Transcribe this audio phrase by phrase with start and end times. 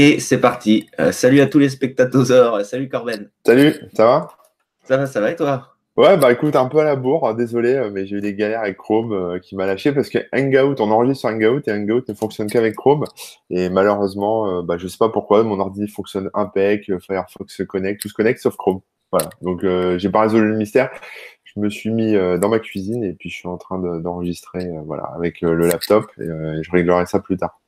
[0.00, 0.88] Et c'est parti.
[1.00, 2.64] Euh, salut à tous les spectateurs.
[2.64, 3.30] Salut Corben.
[3.44, 4.28] Salut, ça va?
[4.84, 5.74] Ça va, ça va et toi?
[5.96, 8.32] Ouais, bah écoute, un peu à la bourre, hein, désolé, euh, mais j'ai eu des
[8.32, 11.72] galères avec Chrome euh, qui m'a lâché parce que Hangout, on enregistre sur Hangout et
[11.72, 13.06] Hangout ne fonctionne qu'avec Chrome.
[13.50, 18.08] Et malheureusement, bah, je sais pas pourquoi, mon ordi fonctionne impec, Firefox se connecte, tout
[18.08, 18.78] se connecte sauf Chrome.
[19.10, 19.66] Voilà, donc
[19.98, 20.90] j'ai pas résolu le mystère.
[21.42, 25.10] Je me suis mis dans ma cuisine et puis je suis en train d'enregistrer voilà,
[25.16, 26.26] avec le laptop et
[26.62, 27.58] je réglerai ça plus tard.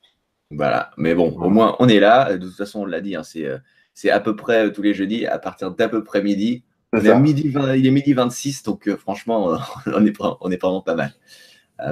[0.51, 2.37] Voilà, mais bon, au moins on est là.
[2.37, 3.59] De toute façon, on l'a dit, hein, euh,
[3.95, 6.65] c'est, à peu près euh, tous les jeudis, à partir d'à peu près midi.
[6.93, 11.13] midi il est midi 26, donc euh, franchement, on est, on est vraiment pas mal.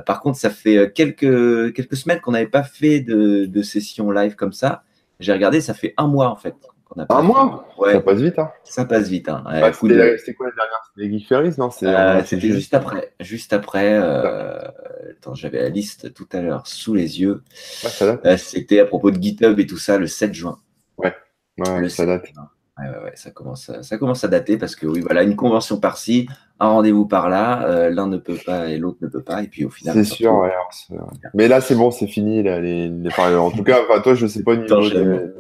[0.07, 4.35] par contre, ça fait quelques, quelques semaines qu'on n'avait pas fait de, de session live
[4.35, 4.83] comme ça.
[5.21, 6.55] J'ai regardé, ça fait un mois en fait
[6.97, 7.93] un mois ouais.
[7.93, 8.39] Ça passe vite.
[8.39, 8.51] Hein.
[8.65, 9.29] Ça passe vite.
[9.29, 9.43] Hein.
[9.45, 10.93] Bah, c'était quoi la dernière?
[10.95, 11.71] C'était Geek Ferris Non?
[11.83, 13.13] Euh, C'était juste après.
[13.21, 13.99] Juste après.
[14.01, 14.59] Euh...
[15.35, 17.43] J'avais la liste tout à l'heure sous les yeux.
[18.03, 20.59] Euh, c'était à propos de GitHub et tout ça le 7 juin.
[20.97, 21.15] Ouais,
[21.59, 22.25] ouais ça date.
[22.79, 26.29] Ouais, ça, commence à, ça commence à dater parce que oui, voilà, une convention par-ci,
[26.61, 29.65] un rendez-vous par-là, euh, l'un ne peut pas et l'autre ne peut pas, et puis
[29.65, 29.95] au final.
[29.95, 30.51] C'est sûr, ouais,
[31.35, 32.43] Mais là, c'est bon, c'est fini.
[32.43, 34.81] Là, les, en tout cas, toi, je sais pas au niveau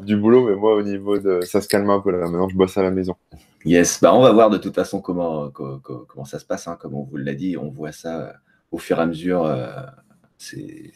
[0.03, 1.41] du boulot, mais moi, au niveau de.
[1.43, 2.19] Ça se calme un peu là.
[2.19, 3.17] Maintenant, je bosse à la maison.
[3.65, 6.69] Yes, bah, on va voir de toute façon comment, comment, ça se passe.
[6.69, 6.77] Hein.
[6.81, 8.33] Comme on vous l'a dit, on voit ça euh,
[8.71, 9.45] au fur et à mesure.
[9.45, 9.73] Euh,
[10.39, 10.93] c'est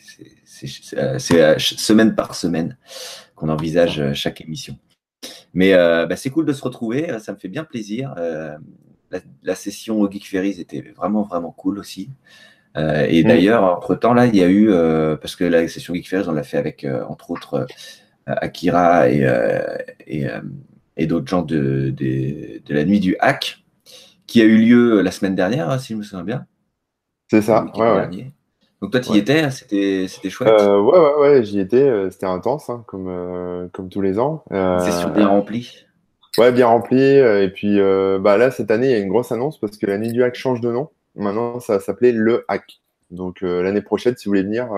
[1.58, 2.78] semaine par semaine
[3.34, 4.76] qu'on envisage chaque émission.
[5.54, 8.14] Mais euh, bah, c'est cool de se retrouver, ça me fait bien plaisir.
[8.16, 8.56] Euh,
[9.42, 12.10] la, session au Geek Ferries était vraiment, vraiment cool aussi.
[12.76, 13.28] et mm.
[13.28, 14.68] d'ailleurs, entre-temps, là, il y a eu,
[15.20, 17.66] parce que la session Geek Ferries, on l'a fait avec, entre autres,
[18.26, 19.26] Akira et,
[20.06, 20.26] et,
[20.96, 23.62] et d'autres gens de, de, de, la nuit du hack,
[24.26, 26.46] qui a eu lieu la semaine dernière, si je me souviens bien.
[27.30, 28.32] C'est ça, ouais, ouais.
[28.82, 30.48] Donc toi, tu y étais, c'était, c'était chouette.
[30.48, 31.76] Euh, ouais, ouais, ouais, j'y étais.
[31.76, 34.42] Euh, c'était intense, hein, comme, euh, comme tous les ans.
[34.50, 35.86] C'est sur bien rempli.
[36.38, 37.00] Ouais, bien rempli.
[37.00, 37.78] Et puis
[38.20, 40.22] bah, là, cette année, il y a une grosse annonce parce que la nuit du
[40.22, 40.88] hack change de nom.
[41.14, 42.80] Maintenant, ça va s'appeler le hack.
[43.10, 44.68] Donc l'année prochaine, si vous voulez venir,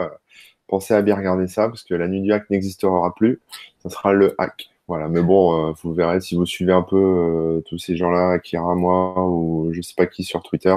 [0.67, 3.41] pensez à bien regarder ça parce que la nuit du hack n'existera plus.
[3.83, 4.71] Ça sera le hack.
[4.89, 9.15] Voilà, mais bon, vous verrez si vous suivez un peu tous ces gens-là, Akira, moi,
[9.27, 10.75] ou je sais pas qui sur Twitter,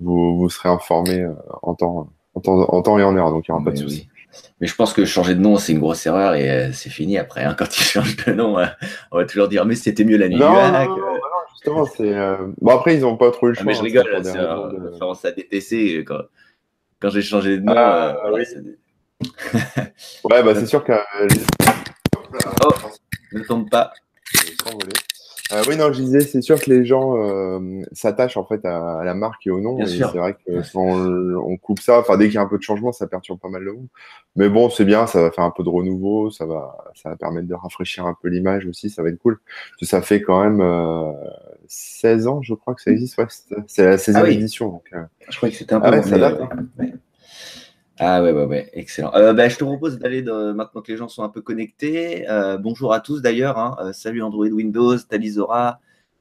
[0.00, 1.26] vous, vous serez informé
[1.62, 2.08] en temps
[2.46, 4.08] en temps, et en heure, donc il n'y aura pas de souci.
[4.60, 7.18] Mais je pense que changer de nom, c'est une grosse erreur et euh, c'est fini
[7.18, 7.44] après.
[7.44, 7.54] Hein.
[7.58, 8.66] quand tu changes de nom, euh,
[9.10, 11.18] on va toujours dire mais c'était mieux la nuit non, non, non,
[11.52, 12.14] justement, c'est.
[12.14, 13.64] Euh, bon, après, ils n'ont pas trop le choix.
[13.64, 15.26] mais je hein, rigole, c'est de...
[15.26, 16.04] à DTC.
[16.04, 16.20] Quand,
[17.00, 18.44] quand j'ai changé de nom, ah, oui.
[20.24, 20.92] ouais, bah c'est sûr que.
[22.64, 22.74] oh,
[23.32, 23.92] ne tombe pas.
[25.52, 29.02] Euh, oui, non, je disais, c'est sûr que les gens euh, s'attachent en fait à,
[29.02, 29.78] la marque et au nom.
[29.86, 32.92] c'est vrai que on, coupe ça, enfin dès qu'il y a un peu de changement,
[32.92, 33.86] ça perturbe pas mal le monde.
[34.36, 37.16] Mais bon, c'est bien, ça va faire un peu de renouveau, ça va, ça va
[37.16, 39.38] permettre de rafraîchir un peu l'image aussi, ça va être cool.
[39.80, 40.62] Ça fait quand même
[41.66, 43.16] 16 euh, ans, je crois que ça existe.
[43.16, 43.26] Ouais,
[43.66, 44.68] c'est la 16e ah édition.
[44.68, 44.92] Donc,
[45.28, 46.02] je crois que c'était un ah peu.
[46.02, 46.84] ça date, hein.
[48.00, 49.12] Ah ouais, ouais, ouais, excellent.
[49.14, 52.28] Euh, bah, je te propose d'aller maintenant que les gens sont un peu connectés.
[52.30, 53.58] Euh, bonjour à tous d'ailleurs.
[53.58, 53.76] Hein.
[53.80, 55.80] Euh, salut Android Windows, Talizora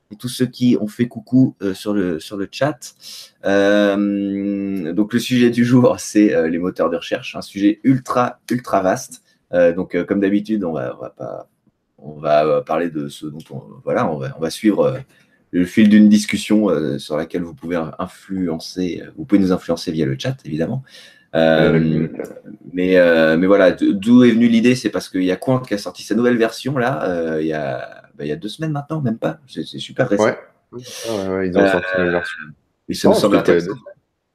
[0.09, 2.95] et tous ceux qui ont fait coucou sur, le, sur le chat.
[3.43, 9.21] donc le sujet du jour, c'est les moteurs de recherche, un sujet ultra, ultra vaste.
[9.51, 11.49] donc comme d'habitude, on va, on va pas,
[11.97, 15.01] on va parler de ce dont on, voilà, on va, on va suivre
[15.51, 20.16] le fil d'une discussion sur laquelle vous pouvez influencer, vous pouvez nous influencer via le
[20.17, 20.83] chat évidemment.
[21.37, 22.07] Euh,
[22.73, 24.75] mais, euh, mais voilà, d'où est venue l'idée?
[24.75, 27.47] C'est parce qu'il y a Quant qui a sorti sa nouvelle version là, euh, il,
[27.47, 29.39] y a, bah, il y a deux semaines maintenant, même pas.
[29.47, 30.23] C'est super récent.
[30.25, 30.37] Ouais.
[30.73, 32.37] ouais, ils ont sorti la version.
[32.89, 33.43] Et ça semble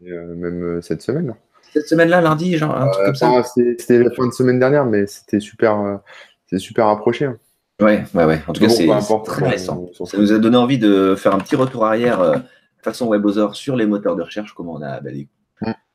[0.00, 1.34] même cette semaine.
[1.72, 3.42] Cette semaine-là, lundi, genre un truc comme ça?
[3.42, 6.00] C'était la fin de semaine dernière, mais c'était super,
[6.46, 7.26] c'est super approché.
[7.26, 7.38] Hein.
[7.80, 8.42] Ouais, ouais, ouais.
[8.46, 8.86] En tout cas, c'est
[9.24, 9.88] très récent.
[10.04, 12.42] Ça nous a donné envie de faire un petit retour arrière
[12.82, 14.88] façon WebOzor sur les moteurs de recherche, comment on a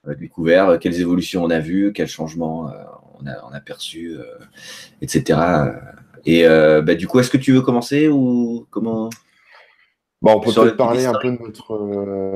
[0.07, 2.73] bah, découvert, euh, quelles évolutions on a vues, quels changements euh,
[3.19, 4.23] on a, on a perçus, euh,
[5.01, 5.37] etc.
[6.25, 9.09] Et bah, du coup, est-ce que tu veux commencer ou comment?
[10.21, 11.77] Bon, On peut peut-être parler un peu de notre,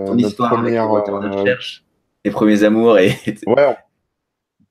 [0.05, 1.85] Ton histoire première, de recherche,
[2.25, 3.15] les premiers amours et.
[3.47, 3.75] ouais,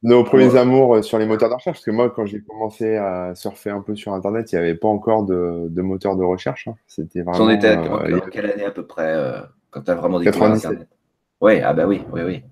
[0.02, 3.34] nos premiers amours sur les moteurs de recherche, parce que moi, quand j'ai commencé à
[3.34, 6.68] surfer un peu sur Internet, il n'y avait pas encore de, de moteur de recherche.
[6.68, 6.74] Hein.
[6.86, 7.44] C'était vraiment.
[7.44, 9.14] On était à, quelle année à peu près
[9.70, 10.88] quand tu as vraiment découvert Internet?
[11.40, 12.42] Oui, ah bah oui, oui, oui.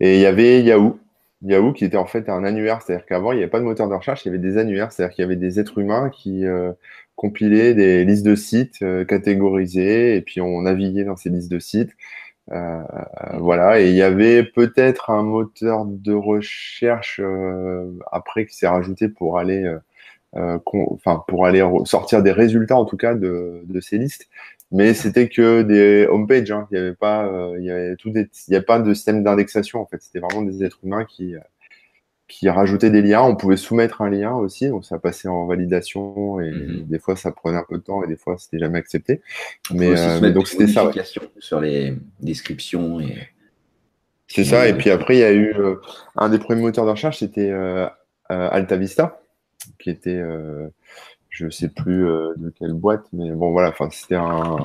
[0.00, 0.98] Et il y avait Yahoo.
[1.42, 3.88] Yahoo qui était en fait un annuaire, c'est-à-dire qu'avant il n'y avait pas de moteur
[3.88, 6.44] de recherche, il y avait des annuaires, c'est-à-dire qu'il y avait des êtres humains qui
[6.46, 6.72] euh,
[7.16, 11.58] compilaient des listes de sites euh, catégorisées et puis on naviguait dans ces listes de
[11.58, 11.92] sites.
[12.52, 12.82] Euh,
[13.38, 17.20] voilà, et il y avait peut-être un moteur de recherche
[18.12, 19.72] après qui s'est rajouté pour aller
[20.32, 24.28] enfin pour aller sortir des résultats en tout cas de, de ces listes
[24.72, 26.50] mais c'était que des homepages.
[26.50, 26.66] Hein.
[26.70, 28.94] Il n'y avait pas, euh, il y avait tout des, il y a pas de
[28.94, 30.02] système d'indexation en fait.
[30.02, 31.34] C'était vraiment des êtres humains qui
[32.30, 33.22] qui rajoutaient des liens.
[33.22, 36.84] On pouvait soumettre un lien aussi, donc ça passait en validation et mhm.
[36.86, 39.20] des fois ça prenait un peu de temps et des fois c'était jamais accepté.
[39.74, 40.90] mais, euh, donc c'était ça.
[41.38, 43.16] Sur les descriptions et.
[44.28, 44.68] C'est ça.
[44.68, 45.74] Et puis après il y a eu euh,
[46.16, 47.88] un des premiers moteurs de recherche, c'était euh,
[48.28, 49.20] Alta Vista,
[49.80, 50.22] qui était
[51.30, 54.56] je sais plus euh, de quelle boîte, mais bon voilà, c'était un,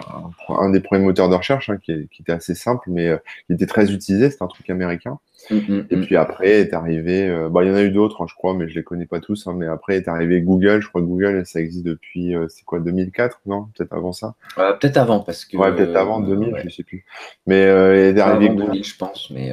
[0.50, 3.54] un, des premiers moteurs de recherche hein, qui, qui, était assez simple, mais euh, qui
[3.54, 4.32] était très utilisé.
[4.32, 5.20] C'était un truc américain.
[5.50, 6.02] Mm, mm, et mm.
[6.02, 8.54] puis après est arrivé, euh, bah il y en a eu d'autres, hein, je crois,
[8.54, 9.48] mais je les connais pas tous.
[9.48, 10.82] Hein, mais après est arrivé Google.
[10.82, 13.68] Je crois que Google ça existe depuis c'est quoi 2004, non?
[13.76, 14.36] Peut-être avant ça?
[14.56, 15.58] peut-être avant parce que.
[15.58, 17.06] Ouais, peut-être avant 2000, je sais plus.
[17.48, 19.52] Mais est arrivé Google, je pense, mais.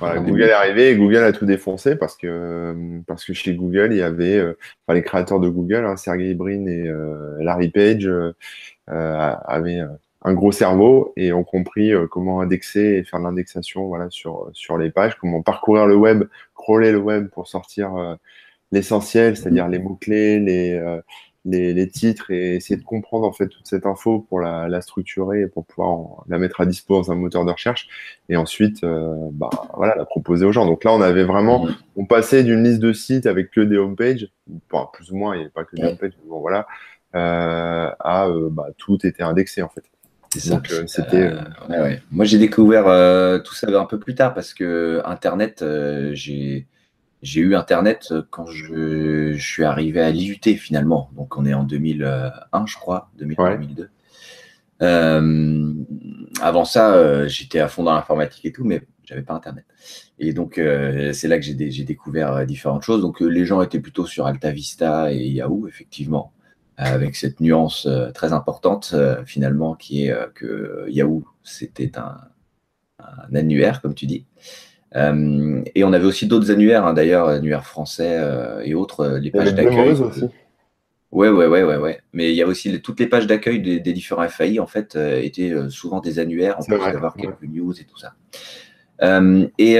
[0.00, 2.74] Voilà, Google est arrivé et Google a tout défoncé parce que
[3.06, 6.66] parce que chez Google il y avait, enfin les créateurs de Google, hein, Sergey Brin
[6.66, 8.34] et euh, Larry Page euh,
[8.90, 9.82] euh, avaient
[10.24, 14.78] un gros cerveau et ont compris comment indexer et faire de l'indexation voilà, sur, sur
[14.78, 16.24] les pages, comment parcourir le web,
[16.54, 18.18] crawler le web pour sortir
[18.72, 20.80] l'essentiel, c'est-à-dire les mots-clés, les,
[21.44, 25.46] les, titres et essayer de comprendre en fait toute cette info pour la, structurer et
[25.46, 27.88] pour pouvoir la mettre à dispo dans un moteur de recherche
[28.30, 30.64] et ensuite bah, voilà, la proposer aux gens.
[30.64, 34.28] Donc là, on avait vraiment, on passait d'une liste de sites avec que des homepages,
[34.72, 36.66] enfin, plus ou moins, il n'y avait pas que des homepages, mais bon voilà,
[37.14, 39.84] euh, à euh, bah, tout était indexé en fait.
[40.48, 41.32] Donc, euh, c'était.
[42.10, 42.84] Moi, j'ai découvert
[43.42, 45.64] tout ça un peu plus tard parce que Internet,
[46.12, 46.66] j'ai
[47.22, 51.10] j'ai eu Internet quand je, suis arrivé à l'IUT finalement.
[51.16, 53.88] Donc on est en 2001, je crois, 2002.
[54.82, 55.72] Euh,
[56.40, 59.64] avant ça, euh, j'étais à fond dans l'informatique et tout, mais j'avais pas Internet.
[60.18, 63.00] Et donc euh, c'est là que j'ai découvert différentes choses.
[63.00, 66.32] Donc les gens étaient plutôt sur Alta Vista et Yahoo, effectivement,
[66.76, 68.94] avec cette nuance très importante
[69.26, 72.16] finalement qui est que Yahoo c'était un,
[72.98, 74.26] un annuaire, comme tu dis.
[74.96, 79.18] Euh, et on avait aussi d'autres annuaires, hein, d'ailleurs, annuaires français euh, et autres, euh,
[79.18, 79.96] les pages d'accueil.
[81.10, 82.00] Ouais, ouais, ouais, ouais, ouais.
[82.12, 85.52] Mais il y a aussi toutes les pages d'accueil des, différents FAI, en fait, étaient
[85.68, 88.14] souvent des annuaires, en plus d'avoir quelques news et tout ça.
[89.00, 89.78] Et,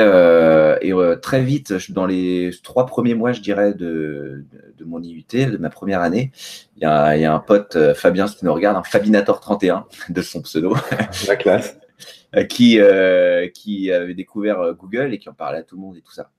[1.22, 4.44] très vite, dans les trois premiers mois, je dirais, de,
[4.84, 6.32] mon IUT, de ma première année,
[6.76, 10.75] il y, a, un pote, Fabien, qui nous regarde, un Fabinator31 de son pseudo.
[11.28, 11.76] La classe.
[12.37, 15.82] Euh, qui, euh, qui avait découvert euh, Google et qui en parlait à tout le
[15.82, 16.31] monde et tout ça.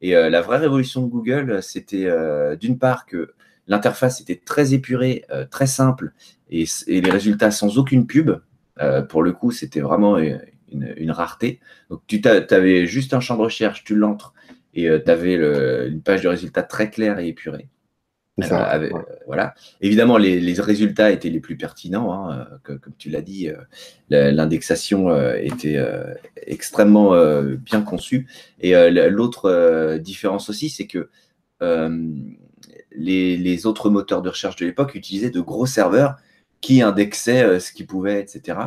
[0.00, 2.06] Et la vraie révolution de Google, c'était
[2.60, 3.32] d'une part que
[3.66, 6.12] l'interface était très épurée, très simple,
[6.50, 8.32] et, les résultats sans aucune pub.
[9.08, 10.18] pour le coup, c'était vraiment
[10.72, 11.60] une, rareté.
[11.90, 14.34] Donc, tu avais juste un champ de recherche, tu l'entres,
[14.74, 15.34] et tu avais
[15.88, 17.68] une page de résultats très claire et épurée.
[18.44, 18.90] Euh,
[19.26, 19.54] voilà.
[19.80, 23.48] Évidemment, les, résultats étaient les plus pertinents, hein, euh, comme tu l'as dit.
[23.48, 25.82] Euh, l'indexation était
[26.46, 27.12] extrêmement
[27.56, 28.26] bien conçue.
[28.60, 28.72] Et
[29.10, 31.08] l'autre différence aussi, c'est que
[32.92, 36.16] les, autres moteurs de recherche de l'époque utilisaient de gros serveurs
[36.60, 38.58] qui indexaient ce qu'ils pouvaient, etc.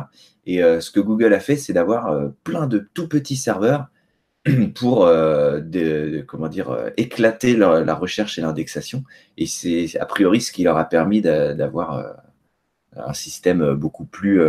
[0.46, 3.88] Et ce que Google a fait, c'est d'avoir plein de tout petits serveurs
[4.74, 5.60] pour euh,
[6.26, 9.04] comment dire, euh, éclater la recherche et l'indexation.
[9.36, 12.12] Et c'est a priori ce qui leur a permis d'avoir euh,
[12.96, 14.42] un système beaucoup plus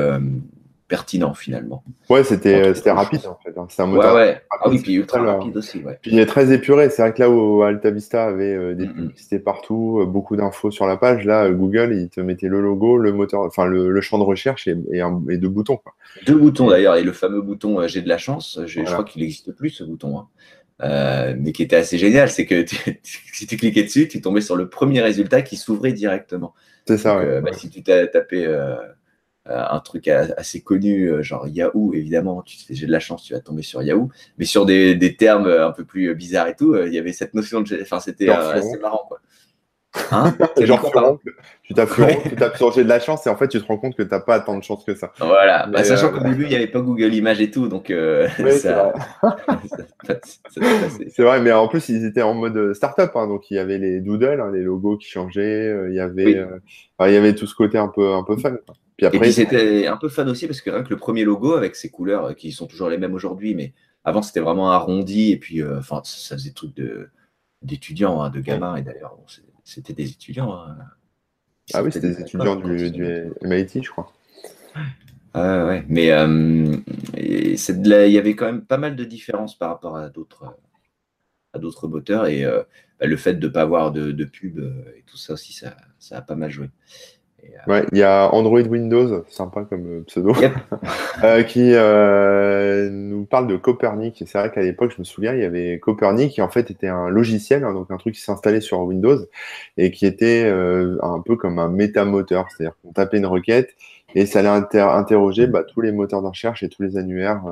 [0.92, 1.86] pertinent finalement.
[2.10, 3.58] Ouais, c'était c'était rapide en fait.
[3.58, 3.66] Hein.
[3.70, 4.14] C'est un moteur.
[4.14, 4.42] Ouais, ouais.
[4.50, 5.82] Ah oui, puis ultra rapide aussi.
[5.82, 5.98] Ouais.
[6.02, 6.90] Puis il est très épuré.
[6.90, 10.70] C'est vrai que là où Alta Vista avait euh, des publicités partout, euh, beaucoup d'infos
[10.70, 14.18] sur la page, là Google il te mettait le logo, le moteur, enfin le, champ
[14.18, 15.78] de recherche et, et, deux boutons.
[15.78, 15.94] Quoi.
[16.26, 18.60] Deux boutons d'ailleurs et le fameux bouton euh, j'ai de la chance.
[18.66, 20.20] Je crois qu'il n'existe plus ce bouton.
[20.20, 21.36] Hein.
[21.40, 22.66] mais qui était assez génial, c'est que
[23.32, 26.54] si tu cliquais dessus, tu tombais sur le premier résultat qui s'ouvrait directement.
[26.86, 27.24] C'est ça.
[27.40, 28.46] bah, si tu t'as tapé
[29.50, 33.24] euh, un truc assez connu, euh, genre Yahoo, évidemment, tu te j'ai de la chance,
[33.24, 34.10] tu vas tomber sur Yahoo.
[34.38, 37.12] Mais sur des, des termes un peu plus bizarres et tout, euh, il y avait
[37.12, 37.82] cette notion de.
[37.82, 39.20] Enfin, c'était assez marrant, quoi.
[40.12, 40.34] Hein?
[40.62, 41.20] Genre,
[41.64, 41.90] tu tapes
[42.24, 44.04] tu tapes sur j'ai de la chance et en fait tu te rends compte que
[44.04, 45.12] tu n'as pas tant de chance que ça.
[45.20, 48.94] Voilà, bah, sachant qu'au début il n'y avait pas Google Images et tout, donc ça,
[50.48, 51.42] c'est vrai.
[51.42, 54.40] mais en plus ils étaient en mode startup, hein, donc il y avait les doodles,
[54.40, 56.42] hein, les logos qui changeaient, il y avait,
[57.02, 58.56] il y avait tout ce côté un peu, un peu fun.
[59.02, 61.24] Puis après, et puis c'était un peu fun aussi parce que rien que le premier
[61.24, 64.72] logo avec ses couleurs euh, qui sont toujours les mêmes aujourd'hui, mais avant c'était vraiment
[64.72, 67.10] arrondi et puis euh, ça faisait truc de
[67.64, 69.18] d'étudiants, hein, de gamins et d'ailleurs
[69.64, 70.54] c'était des étudiants.
[70.54, 70.78] Hein.
[71.74, 74.14] Ah oui, c'était des étudiants du, du, MIT, je crois.
[75.34, 76.78] Ah ouais, mais euh,
[77.18, 80.56] il y avait quand même pas mal de différences par rapport à d'autres
[81.54, 84.60] à d'autres moteurs et bah, le fait de ne pas avoir de, de pub
[84.96, 86.70] et tout ça aussi, ça, ça a pas mal joué.
[87.44, 90.34] Euh, ouais, il y a Android Windows, sympa comme euh, pseudo,
[91.24, 91.72] euh, qui
[92.92, 94.22] nous parle de Copernic.
[94.22, 96.72] Et c'est vrai qu'à l'époque, je me souviens, il y avait Copernic qui en fait
[96.72, 99.20] était un logiciel, hein, donc un truc qui s'installait sur Windows
[99.78, 100.48] et qui était
[101.02, 103.76] un peu comme un métamoteur, c'est-à-dire qu'on tapait une requête
[104.14, 107.44] et ça allait interroger bah, tous les moteurs de recherche et tous les annuaires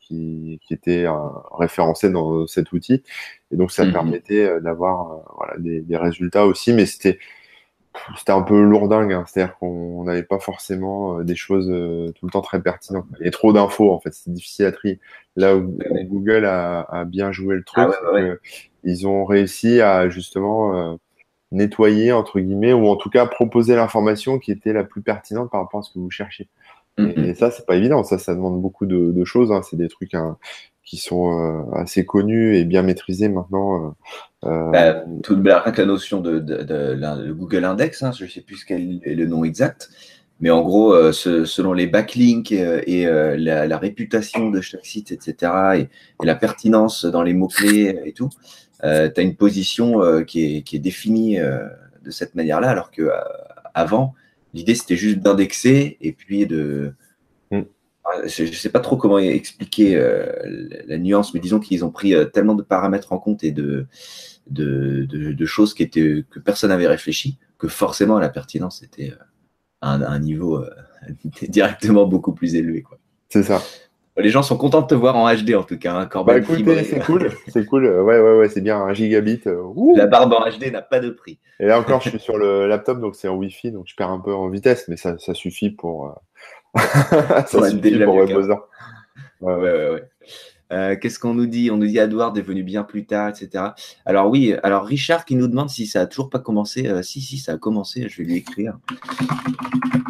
[0.00, 1.06] qui, étaient
[1.52, 3.02] référencés dans cet outil.
[3.52, 3.92] Et donc ça mhm.
[3.92, 7.18] permettait d'avoir voilà, des, des, résultats aussi, mais c'était
[8.16, 9.24] c'était un peu lourdingue, hein.
[9.26, 13.06] c'est-à-dire qu'on n'avait pas forcément euh, des choses euh, tout le temps très pertinentes.
[13.12, 15.00] Il y avait trop d'infos, en fait, c'était difficile à trier.
[15.36, 18.18] Là où Google a, bien joué le truc, ah
[18.84, 20.96] ils ont réussi à justement euh,
[21.52, 25.62] nettoyer, entre guillemets, ou en tout cas proposer l'information qui était la plus pertinente par
[25.62, 26.48] rapport à ce que vous cherchez.
[26.98, 27.34] Et, mm-hmm.
[27.34, 29.62] ça, c'est pas évident, ça, ça demande beaucoup de, choses, hein.
[29.62, 30.36] c'est des trucs hein,
[30.84, 33.96] qui sont euh, assez connus et bien maîtrisés maintenant.
[34.44, 38.64] Euh, euh bah, tout bah, la notion de, Google Index, hein, je ne sais plus
[38.64, 39.90] quel est le nom exact,
[40.40, 45.88] mais en gros, selon les backlinks et, la, réputation de chaque site, etc., et,
[46.24, 48.30] la pertinence dans les mots-clés et tout,
[48.82, 53.08] tu as une position qui est, définie de cette manière-là, alors que
[53.74, 54.14] avant,
[54.52, 56.94] l'idée c'était juste d'indexer et puis de,
[58.24, 60.26] je ne sais pas trop comment expliquer euh,
[60.86, 63.86] la nuance, mais disons qu'ils ont pris euh, tellement de paramètres en compte et de,
[64.48, 69.12] de, choses qui étaient, que personne n'avait réfléchi, que forcément la pertinence était
[69.80, 70.64] à euh, un, niveau
[71.48, 72.84] directement beaucoup plus élevé.
[73.28, 73.62] C'est ça.
[74.18, 75.94] Les gens sont contents de te voir en HD en tout cas.
[75.94, 77.86] Hein, bah, c'est cool, c'est cool.
[77.86, 79.40] Ouais, ouais, ouais, c'est bien un gigabit.
[79.96, 81.38] la barbe en HD n'a pas de prix.
[81.60, 84.10] Et là encore, je suis sur le laptop, donc c'est en Wi-Fi, donc je perds
[84.10, 86.14] un peu en vitesse, mais ça, ça suffit pour
[87.46, 90.08] ça suffit pour Ouais, ouais, ouais.
[90.72, 91.70] Euh, qu'est-ce qu'on nous dit?
[91.70, 93.64] On nous dit Edward est venu bien plus tard, etc.
[94.06, 96.88] Alors oui, alors Richard qui nous demande si ça a toujours pas commencé.
[96.88, 98.08] Euh, si, si, ça a commencé.
[98.08, 98.78] Je vais lui écrire.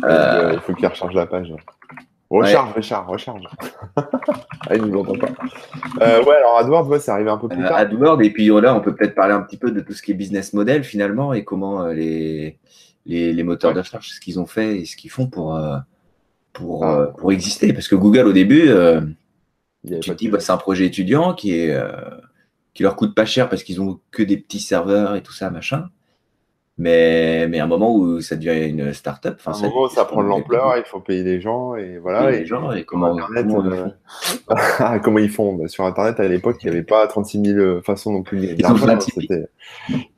[0.04, 1.52] Euh, il faut qu'il recharge la page.
[2.30, 3.44] Recharge, Richard, recharge.
[3.96, 5.28] ah, il nous entend pas.
[5.98, 7.76] ouais, alors AdWords, c'est arrivé un peu plus tard.
[7.76, 10.12] AdWords, et puis là, on peut peut-être parler un petit peu de tout ce qui
[10.12, 12.58] est business model finalement et comment les,
[13.04, 15.60] les, les, moteurs de recherche, ce qu'ils ont fait et ce qu'ils font pour
[16.52, 17.00] pour, ah.
[17.00, 17.72] euh, pour exister.
[17.72, 19.00] Parce que Google, au début, euh,
[19.84, 21.90] tu te dis, bah, c'est un projet étudiant qui, est, euh,
[22.74, 25.50] qui leur coûte pas cher parce qu'ils ont que des petits serveurs et tout ça,
[25.50, 25.88] machin.
[26.82, 29.40] Mais, mais à un moment où ça devient une start-up.
[29.46, 32.28] Un moment où ça prend de l'ampleur, il faut payer des gens et voilà.
[32.32, 33.16] les gens et comment,
[35.04, 38.12] comment, ils font bah, Sur Internet, à l'époque, il n'y avait pas 36 000 façons
[38.12, 38.56] non plus.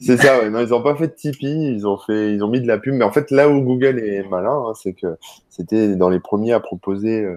[0.00, 2.62] C'est ça, non, ils n'ont pas fait de Tipeee, ils ont, fait, ils ont mis
[2.62, 2.94] de la pub.
[2.94, 5.18] Mais en fait, là où Google est malin, hein, c'est que
[5.50, 7.37] c'était dans les premiers à proposer euh,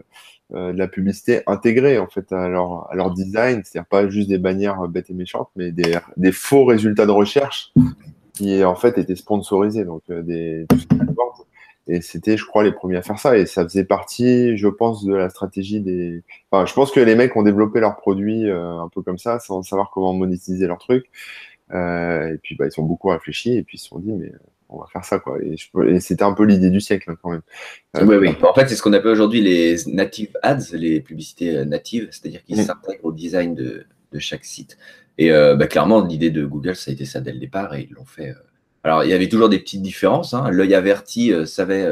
[0.54, 4.30] euh, de la publicité intégrée en fait à leur, à leur design, c'est-à-dire pas juste
[4.30, 7.74] des bannières bêtes et méchantes, mais des, des faux résultats de recherche
[8.38, 10.68] qui en fait étaient sponsorisés, donc euh, des
[11.90, 13.38] et c'était, je crois, les premiers à faire ça.
[13.38, 16.22] Et ça faisait partie, je pense, de la stratégie des.
[16.52, 19.64] Enfin, je pense que les mecs ont développé leurs produits un peu comme ça, sans
[19.64, 21.10] savoir comment monétiser leur truc.
[21.74, 24.32] Euh, et puis, bah, ils sont beaucoup réfléchis et puis ils se sont dit, mais
[24.70, 25.38] on va faire ça quoi.
[25.42, 27.42] Et, c'était un peu l'idée du siècle hein, quand même.
[28.02, 28.36] oui, oui.
[28.44, 32.60] En fait, c'est ce qu'on appelle aujourd'hui les native ads, les publicités natives, c'est-à-dire qu'ils
[32.60, 32.64] mm.
[32.64, 34.78] s'intègrent au design de, de, chaque site.
[35.18, 37.88] Et euh, bah, clairement, l'idée de Google, ça a été ça dès le départ et
[37.90, 38.30] ils l'ont fait.
[38.30, 38.36] Euh.
[38.84, 40.34] Alors, il y avait toujours des petites différences.
[40.34, 40.50] Hein.
[40.50, 41.86] L'œil averti savait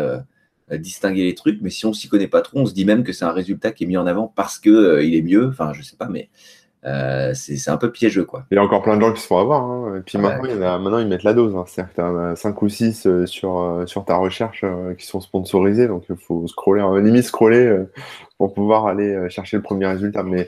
[0.72, 3.12] distinguer les trucs, mais si on s'y connaît pas trop, on se dit même que
[3.12, 5.48] c'est un résultat qui est mis en avant parce que il est mieux.
[5.50, 6.29] Enfin, je sais pas, mais
[6.86, 8.25] euh, c'est un peu piégeux.
[8.25, 8.46] Quoi.
[8.51, 9.63] Il y a encore plein de gens qui se font avoir.
[9.63, 9.98] Hein.
[9.98, 11.55] Et puis maintenant, maintenant, ils mettent la dose.
[11.55, 11.63] Hein.
[11.67, 14.63] C'est-à-dire que tu as 5 ou 6 euh, sur, euh, sur ta recherche
[14.98, 15.88] qui sont sponsorisés.
[15.88, 17.86] Donc, il faut scroller, limite scroller
[18.38, 20.22] pour pouvoir aller chercher le premier résultat.
[20.22, 20.48] Mais,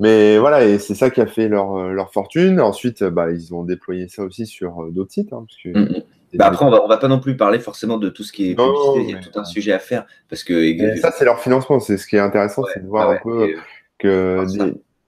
[0.00, 2.60] mais voilà, et c'est ça qui a fait leur, leur fortune.
[2.60, 5.32] Ensuite, bah, ils ont déployé ça aussi sur d'autres sites.
[5.32, 6.02] Hein, parce que, mm, mm.
[6.34, 8.50] bah après, on va, on va pas non plus parler forcément de tout ce qui
[8.50, 9.00] est publicité.
[9.00, 10.06] il y a tout un sujet à faire.
[10.28, 10.96] Parce que...
[10.98, 11.80] ça, c'est leur financement.
[11.80, 13.54] C'est ce qui est intéressant, c'est de voir un peu
[13.98, 14.44] que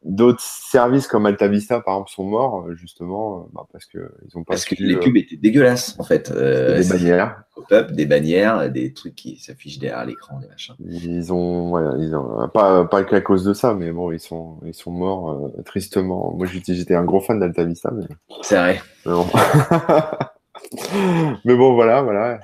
[0.06, 4.00] d'autres services comme AltaVista, par exemple, sont morts, euh, justement, euh, bah, parce qu'ils
[4.34, 4.54] ont pas.
[4.54, 6.30] Parce que les pubs étaient dégueulasses, en fait.
[6.30, 7.42] Euh, des bannières.
[7.90, 10.74] des bannières, des trucs qui s'affichent derrière l'écran, des machins.
[10.88, 14.74] Ils ont, ils ont pas, pas qu'à cause de ça, mais bon, ils sont, ils
[14.74, 16.34] sont morts tristement.
[16.36, 17.90] Moi, j'étais un gros fan d'AltaVista.
[17.92, 18.06] Mais...
[18.42, 18.80] C'est vrai.
[19.04, 19.26] Mais bon.
[21.44, 22.40] mais bon, voilà, voilà.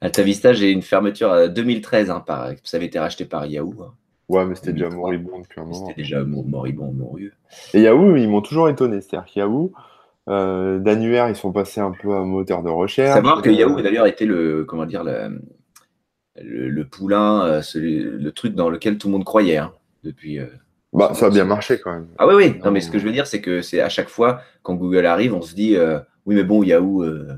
[0.00, 2.50] AltaVista, j'ai une fermeture à 2013, hein, par...
[2.62, 3.74] ça avait été racheté par Yahoo.
[3.82, 3.94] Hein.
[4.28, 5.86] Ouais, mais c'était déjà moribond depuis un moment.
[5.88, 7.32] C'était déjà moribond, morieux.
[7.74, 9.00] Et Yahoo, ils m'ont toujours étonné.
[9.00, 9.72] C'est-à-dire qu'Yahoo,
[10.28, 13.14] euh, d'annuaire, ils sont passés un peu à moteur de recherche.
[13.14, 15.40] Savoir que Yahoo, d'ailleurs, était le, comment dire, le,
[16.42, 20.38] le, poulain, euh, le truc dans lequel tout le monde croyait hein, depuis.
[20.38, 20.46] Euh,
[20.94, 22.08] Bah, ça a bien marché quand même.
[22.18, 22.60] Ah oui, oui.
[22.64, 25.04] Non, mais ce que je veux dire, c'est que c'est à chaque fois, quand Google
[25.06, 27.02] arrive, on se dit, euh, oui, mais bon, Yahoo.
[27.02, 27.36] Euh,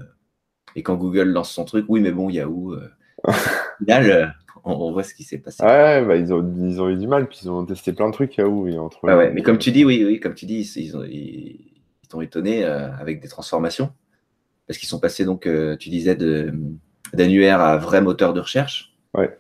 [0.77, 2.75] et quand Google lance son truc, oui, mais bon, Yahoo.
[2.75, 2.89] Euh,
[3.25, 3.33] au
[3.81, 5.63] final, on, voit ce qui s'est passé.
[5.63, 8.13] Ouais, bah, ils, ont, ils ont eu du mal, puis ils ont testé plein de
[8.13, 8.69] trucs Yahoo.
[8.69, 11.73] Et entre ouais, mais comme tu dis, oui, oui, comme tu dis, ils, ont, ils,
[12.09, 13.91] t'ont étonné avec des transformations.
[14.67, 16.17] Parce qu'ils sont passés, donc, tu disais,
[17.15, 18.93] d'annuaire à vrai moteur de recherche.
[19.15, 19.39] Ouais.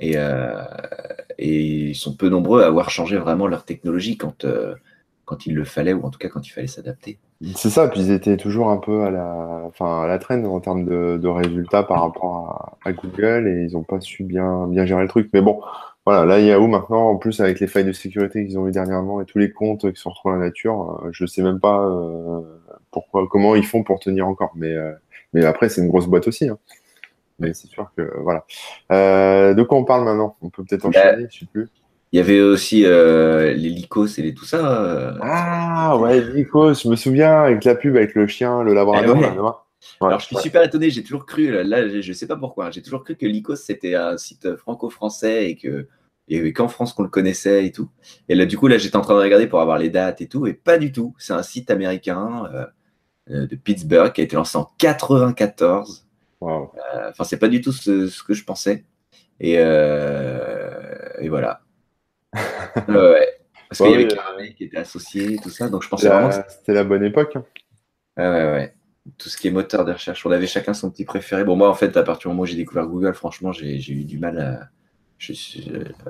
[0.00, 0.64] Et, euh,
[1.38, 4.74] et, ils sont peu nombreux à avoir changé vraiment leur technologie quand, euh,
[5.28, 7.18] quand il le fallait, ou en tout cas quand il fallait s'adapter.
[7.54, 10.58] C'est ça, puis ils étaient toujours un peu à la, enfin, à la traîne en
[10.60, 14.86] termes de, de résultats par rapport à, Google et ils n'ont pas su bien, bien
[14.86, 15.28] gérer le truc.
[15.32, 15.60] Mais bon,
[16.06, 19.20] voilà, là Yahoo maintenant, en plus avec les failles de sécurité qu'ils ont eu dernièrement
[19.20, 21.86] et tous les comptes qui sont retrouvés dans la nature, euh, je sais même pas
[22.90, 24.52] pourquoi, comment ils font pour tenir encore.
[24.56, 24.74] Mais,
[25.34, 26.48] mais après, c'est une grosse boîte aussi.
[26.48, 26.58] Hein
[27.38, 28.44] mais c'est sûr que voilà.
[28.92, 30.36] Euh, de quoi on parle maintenant?
[30.42, 31.68] On peut peut-être bah, enchaîner, je sais plus.
[32.12, 34.82] Il y avait aussi euh, les Lycos et tout ça.
[34.82, 35.18] Euh.
[35.20, 39.16] Ah ouais, Lycos, je me souviens avec la pub avec le chien, le labrador.
[39.20, 42.70] Eh Alors je suis super étonné, j'ai toujours cru, là, je sais pas pourquoi, hein,
[42.72, 45.86] j'ai toujours cru que Lycos c'était un site franco-français et que
[46.30, 47.88] avait qu'en France qu'on le connaissait et tout.
[48.28, 50.28] Et là, du coup, là, j'étais en train de regarder pour avoir les dates et
[50.28, 51.14] tout, et pas du tout.
[51.18, 52.50] C'est un site américain
[53.28, 56.08] de Pittsburgh qui a été lancé en 94.
[56.42, 56.66] Euh,
[57.10, 58.84] enfin, c'est pas du tout ce, que je pensais.
[59.40, 61.62] Et, euh, et voilà.
[62.88, 63.28] Ouais.
[63.68, 65.68] Parce qu'il y avait Caramel qui était associé, tout ça.
[65.68, 66.30] Donc je pensais vraiment.
[66.30, 67.36] C'était la bonne époque.
[67.36, 67.44] Hein.
[68.16, 68.74] Ouais, ouais, ouais.
[69.16, 70.24] Tout ce qui est moteur de recherche.
[70.26, 71.44] On avait chacun son petit préféré.
[71.44, 74.04] Bon, moi, en fait, à partir du moment où j'ai découvert Google, franchement, j'ai eu
[74.04, 74.68] du mal à,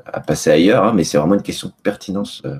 [0.06, 0.84] à passer ailleurs.
[0.84, 2.56] Hein, mais c'est vraiment une question de pertinence euh,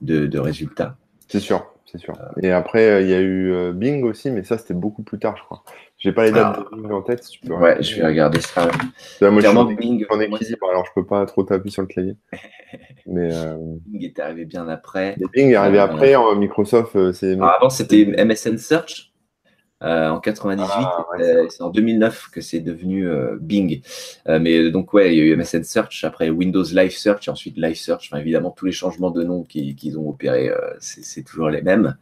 [0.00, 0.96] de, de résultats.
[1.28, 2.14] C'est sûr c'est sûr.
[2.42, 5.44] Et après, il y a eu Bing aussi, mais ça, c'était beaucoup plus tard, je
[5.44, 5.62] crois.
[6.04, 6.76] J'ai pas les dates ah.
[6.76, 7.24] de Bing en tête.
[7.24, 8.68] Si tu peux ouais, je vais regarder ça.
[9.22, 12.14] moi, je suis Bing, en équilibre, alors je peux pas trop taper sur le clavier.
[13.06, 13.56] mais euh...
[13.86, 15.16] Bing est arrivé bien après.
[15.32, 16.14] Bing est arrivé euh, après.
[16.14, 17.38] En Microsoft, euh, c'est.
[17.40, 19.12] Ah, avant, c'était MSN Search.
[19.82, 21.06] Euh, en 98, ah,
[21.48, 23.08] c'est en 2009 que c'est devenu
[23.40, 23.80] Bing.
[24.26, 27.56] mais donc ouais, il y a eu MSN Search, après Windows Live Search, et ensuite
[27.56, 28.10] Live Search.
[28.12, 31.96] Enfin, évidemment, tous les changements de nom qu'ils ont opérés, c'est toujours les mêmes.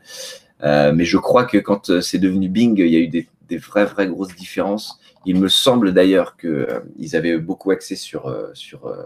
[0.60, 3.84] mais je crois que quand c'est devenu Bing, il y a eu des, des vraies,
[3.84, 4.98] vraies grosses différences.
[5.26, 6.80] Il me semble d'ailleurs qu'ils euh,
[7.12, 8.96] avaient beaucoup accès sur, euh, sur euh,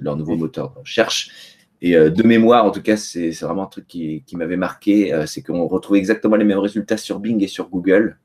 [0.00, 1.30] leur nouveau moteur de recherche.
[1.82, 5.42] Et de mémoire, en tout cas, c'est vraiment un truc qui, qui m'avait marqué, c'est
[5.42, 8.18] qu'on retrouvait exactement les mêmes résultats sur Bing et sur Google.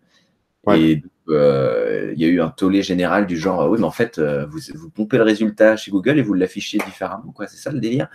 [0.73, 4.59] Et il y a eu un tollé général du genre, oui, mais en fait, vous,
[4.73, 7.45] vous pompez le résultat chez Google et vous l'affichez différemment, quoi.
[7.45, 8.07] C'est ça le délire.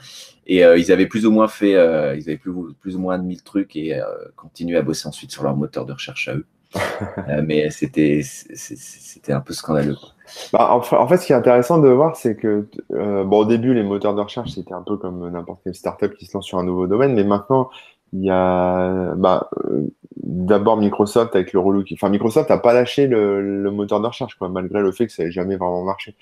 [0.46, 3.42] Et ils avaient plus ou moins fait, ils avaient plus, plus ou moins admis le
[3.42, 4.00] truc et
[4.36, 6.46] continué à bosser ensuite sur leur moteur de recherche à eux.
[7.28, 9.96] Euh, mais c'était c'était un peu scandaleux.
[10.52, 13.74] Bah, en, fait, ce qui est intéressant de voir, c'est que euh, bon, au début,
[13.74, 16.58] les moteurs de recherche, c'était un peu comme n'importe quelle startup qui se lance sur
[16.58, 17.70] un nouveau domaine, mais maintenant,
[18.12, 19.82] il y a bah, euh,
[20.16, 21.94] d'abord Microsoft avec le relou qui.
[21.94, 25.24] Enfin, Microsoft n'a pas lâché le, moteur de recherche, quoi, malgré le fait que ça
[25.24, 26.14] n'ait jamais vraiment marché.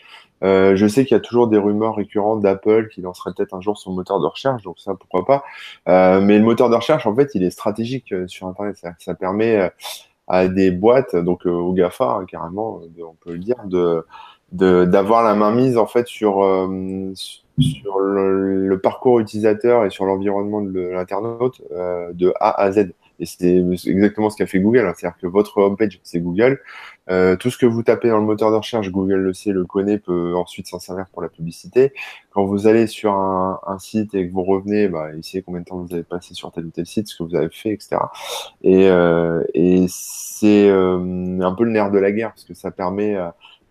[0.42, 3.78] je sais qu'il y a toujours des rumeurs récurrentes d'Apple qui lancerait peut-être un jour
[3.78, 6.20] son moteur de recherche, donc ça, pourquoi pas.
[6.20, 8.76] mais le moteur de recherche, en fait, il est stratégique sur Internet.
[8.76, 9.70] Ça, ça permet
[10.26, 14.04] à des boîtes, donc euh, au GAFA hein, carrément, euh, on peut le dire, de
[14.52, 17.12] d'avoir la main mise en fait sur euh,
[17.58, 22.92] sur le, parcours utilisateur et sur l'environnement de l'internaute de A à Z.
[23.20, 24.86] Et c'est exactement ce qu'a fait Google.
[24.86, 24.92] Hein.
[24.96, 26.60] C'est-à-dire que votre homepage, c'est Google.
[27.10, 29.64] Euh, tout ce que vous tapez dans le moteur de recherche, Google le sait, le
[29.64, 31.92] connaît, peut ensuite s'en servir pour la publicité.
[32.30, 35.60] Quand vous allez sur un, un site et que vous revenez, bah, il sait combien
[35.60, 37.70] de temps vous avez passé sur tel ou tel site, ce que vous avez fait,
[37.70, 37.96] etc.
[38.62, 42.70] Et, euh, et c'est euh, un peu le nerf de la guerre parce que ça
[42.70, 43.16] permet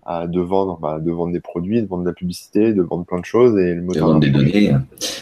[0.08, 3.19] de vendre, bah, de vendre des produits, de vendre de la publicité, de vendre plein
[3.19, 4.74] de choses et le moteur de vendre des données.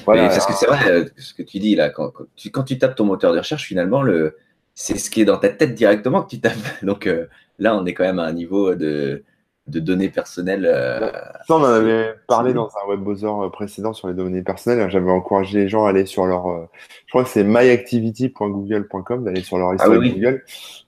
[0.05, 0.29] Voilà.
[0.29, 2.95] parce que c'est vrai euh, ce que tu dis là, quand, tu, quand tu tapes
[2.95, 4.37] ton moteur de recherche, finalement, le,
[4.73, 6.53] c'est ce qui est dans ta tête directement que tu tapes.
[6.83, 7.27] Donc euh,
[7.61, 9.23] là, on est quand même à un niveau de,
[9.67, 10.65] de données personnelles.
[10.65, 11.09] Euh,
[11.47, 14.89] on en avait parlé dans un web browser précédent sur les données personnelles.
[14.89, 16.67] J'avais encouragé les gens à aller sur leur,
[17.05, 20.43] je crois que c'est myactivity.google.com, d'aller sur leur ah histoire Google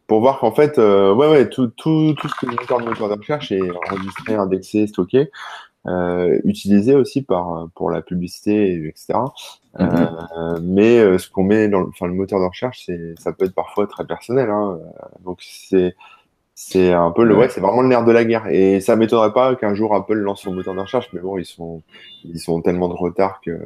[0.08, 3.18] pour voir qu'en fait, euh, ouais, ouais, tout, tout, tout ce que le moteur de
[3.18, 5.32] recherche est enregistré, indexé, stocké,
[5.88, 9.20] euh, utilisé aussi par, pour la publicité, etc.
[9.80, 10.60] Euh, mm-hmm.
[10.62, 13.46] mais euh, ce qu'on met dans le, enfin, le moteur de recherche, c'est, ça peut
[13.46, 14.50] être parfois très personnel.
[14.50, 14.80] Hein,
[15.24, 15.96] donc c'est,
[16.66, 18.48] c'est un peu le, ouais, c'est vraiment le nerf de la guerre.
[18.48, 21.46] Et ça m'étonnerait pas qu'un jour Apple lance son moteur de recherche, mais bon, ils
[21.46, 21.84] sont,
[22.24, 23.60] ils sont tellement de retard que.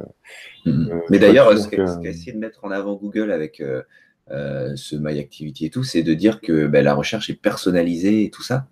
[0.66, 1.02] Mm-hmm.
[1.08, 3.62] mais d'ailleurs, ce qu'a essayé de mettre en avant Google avec
[4.30, 8.24] euh, ce My Activity et tout, c'est de dire que ben, la recherche est personnalisée
[8.24, 8.66] et tout ça.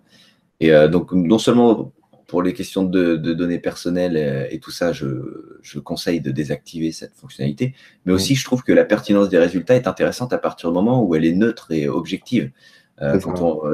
[0.59, 1.93] Et euh, donc, non seulement
[2.27, 7.73] pour les questions de, données personnelles et, tout ça, je, conseille de désactiver cette fonctionnalité.
[8.05, 11.01] Mais aussi, je trouve que la pertinence des résultats est intéressante à partir du moment
[11.01, 12.51] où elle est neutre et objective.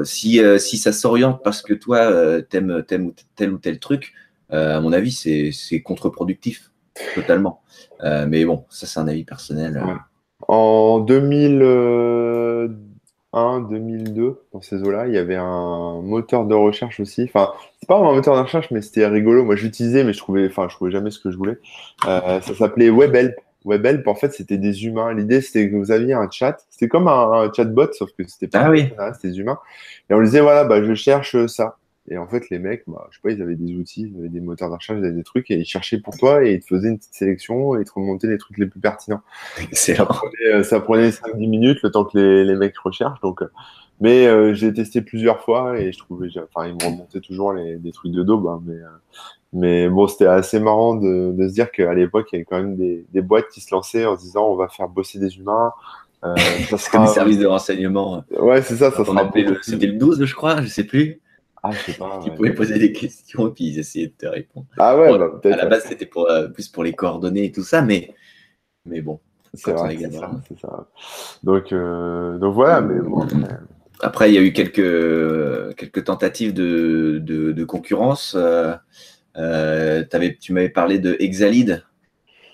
[0.04, 4.12] Si, si ça s'oriente parce que toi, t'aimes, t'aimes tel ou tel truc,
[4.50, 6.70] à mon avis, c'est contre-productif,
[7.14, 7.62] totalement.
[8.02, 9.82] mais bon, ça, c'est un avis personnel.
[10.48, 17.24] En 2001, 2002, dans ces eaux-là, il y avait un moteur de recherche aussi.
[17.24, 19.44] Enfin, c'est pas vraiment un moteur de recherche, mais c'était rigolo.
[19.44, 21.58] Moi, j'utilisais, mais je trouvais, enfin, je trouvais jamais ce que je voulais.
[22.06, 23.34] Euh, ça s'appelait WebHelp.
[23.64, 25.12] WebHelp, en fait, c'était des humains.
[25.14, 26.64] L'idée, c'était que vous aviez un chat.
[26.70, 28.90] C'était comme un, chatbot, sauf que c'était pas ah, oui.
[29.14, 29.58] c'était des humains.
[30.10, 31.76] Et on disait, voilà, bah, je cherche ça.
[32.10, 34.28] Et en fait, les mecs, bah, je sais pas, ils avaient des outils, ils avaient
[34.28, 36.60] des moteurs de recherche, ils avaient des trucs, et ils cherchaient pour toi, et ils
[36.60, 39.22] te faisaient une petite sélection, et ils te remontaient les trucs les plus pertinents.
[39.72, 43.20] Ça prenait, ça prenait 5-10 minutes, le temps que les, les mecs recherchent.
[43.22, 43.48] Donc, euh,
[44.00, 47.76] mais euh, j'ai testé plusieurs fois, et je trouvais, enfin, ils me remontaient toujours les,
[47.76, 48.46] des trucs de daube.
[48.46, 48.88] Hein, mais, euh,
[49.52, 52.58] mais bon, c'était assez marrant de, de se dire qu'à l'époque, il y avait quand
[52.58, 55.36] même des, des, boîtes qui se lançaient en se disant, on va faire bosser des
[55.36, 55.72] humains.
[56.24, 56.34] Euh,
[56.68, 56.98] ça sera...
[56.98, 58.24] comme des services de renseignement.
[58.38, 58.90] Ouais, c'est ça.
[58.90, 59.30] ça sera
[59.62, 61.20] C'était le 12, je crois, je sais plus.
[61.62, 62.20] Ah, je sais pas.
[62.22, 64.66] Tu pouvais poser des questions et puis ils essayaient de te répondre.
[64.76, 67.62] Ah ouais, bah, À la base, c'était pour, euh, plus pour les coordonnées et tout
[67.62, 68.12] ça, mais,
[68.84, 69.20] mais bon.
[69.54, 70.30] C'est vrai, c'est ça,
[70.60, 70.88] ça,
[71.42, 73.26] Donc, euh, donc voilà, mais bon.
[74.00, 78.36] Après, il y a eu quelques, quelques tentatives de, de, de concurrence.
[79.36, 81.84] Euh, avais, tu m'avais parlé de Exalid,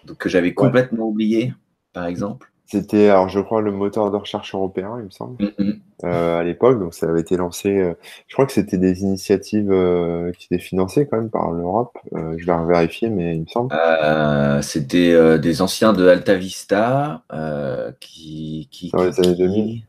[0.05, 1.53] donc, que j'avais complètement oublié,
[1.93, 2.51] par exemple.
[2.71, 5.81] C'était, alors je crois, le moteur de recherche européen, il me semble, mm-hmm.
[6.05, 6.79] euh, à l'époque.
[6.79, 7.77] Donc ça avait été lancé.
[7.77, 7.95] Euh,
[8.29, 11.99] je crois que c'était des initiatives euh, qui étaient financées quand même par l'Europe.
[12.13, 13.75] je vais vérifier, mais il me semble.
[14.63, 17.25] c'était des anciens de Alta Vista
[17.99, 19.83] qui, qui, Dans les années 2000.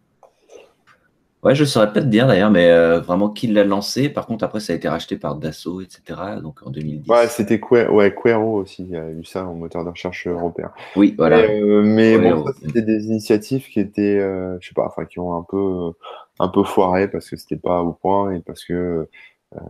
[1.44, 4.10] Ouais, je saurais pas te dire d'ailleurs, mais euh, vraiment qui l'a lancé?
[4.10, 6.20] Par contre, après, ça a été racheté par Dassault, etc.
[6.42, 7.10] Donc en 2010.
[7.10, 8.84] Ouais, c'était ouais, Quero aussi.
[8.84, 10.72] Il y a eu ça en moteur de recherche européen.
[10.96, 11.42] Oui, voilà.
[11.84, 15.36] mais euh, bon, c'était des initiatives qui étaient, euh, je sais pas, enfin, qui ont
[15.36, 15.92] un peu,
[16.38, 19.08] un peu foiré parce que c'était pas au point et parce que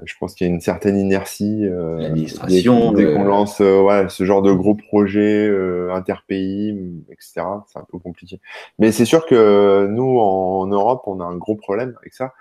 [0.06, 1.66] je pense qu'il y a une certaine inertie.
[1.66, 2.92] Euh, L'administration.
[2.92, 5.50] Dès, qu'on lance euh, ce genre de gros projets
[5.92, 6.76] interpays,
[7.10, 8.40] etc., c'est un peu compliqué.
[8.78, 12.34] Mais c'est sûr que nous, en, Europe, on a un gros problème avec ça.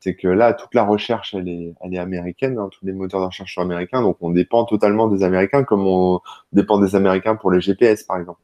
[0.00, 2.58] C'est que là, toute la recherche, elle est, elle est américaine.
[2.58, 4.02] Hein, tous les moteurs de recherche sont américains.
[4.02, 6.20] Donc, on dépend totalement des Américains, comme on
[6.52, 8.40] dépend des Américains pour les GPS, par exemple.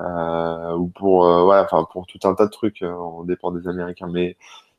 [0.00, 4.08] Euh, ou pour voilà, enfin pour tout un tas de trucs, on dépend des Américains.
[4.12, 4.36] Mais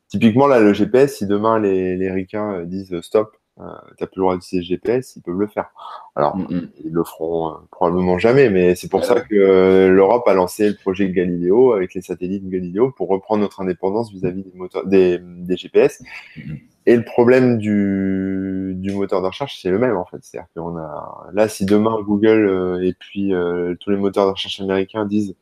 [0.07, 3.63] Typiquement, là, le GPS, si demain les, les ricains euh, disent euh, stop, euh,
[3.97, 5.69] t'as plus le droit d'utiliser le GPS, ils peuvent le faire.
[6.15, 6.69] Alors, mm, mm.
[6.83, 10.75] ils le feront euh, probablement jamais, mais c'est pour ça que l'Europe a lancé le
[10.75, 15.55] projet Galileo avec les satellites Galileo pour reprendre notre indépendance vis-à-vis des, moteurs, des, des
[15.55, 16.03] GPS.
[16.35, 16.55] Mm,
[16.87, 20.17] et le problème du, du moteur de recherche, c'est le même en fait.
[20.21, 23.33] C'est-à-dire qu'on a là, si demain Google et puis
[23.79, 25.35] tous les moteurs de recherche américains disent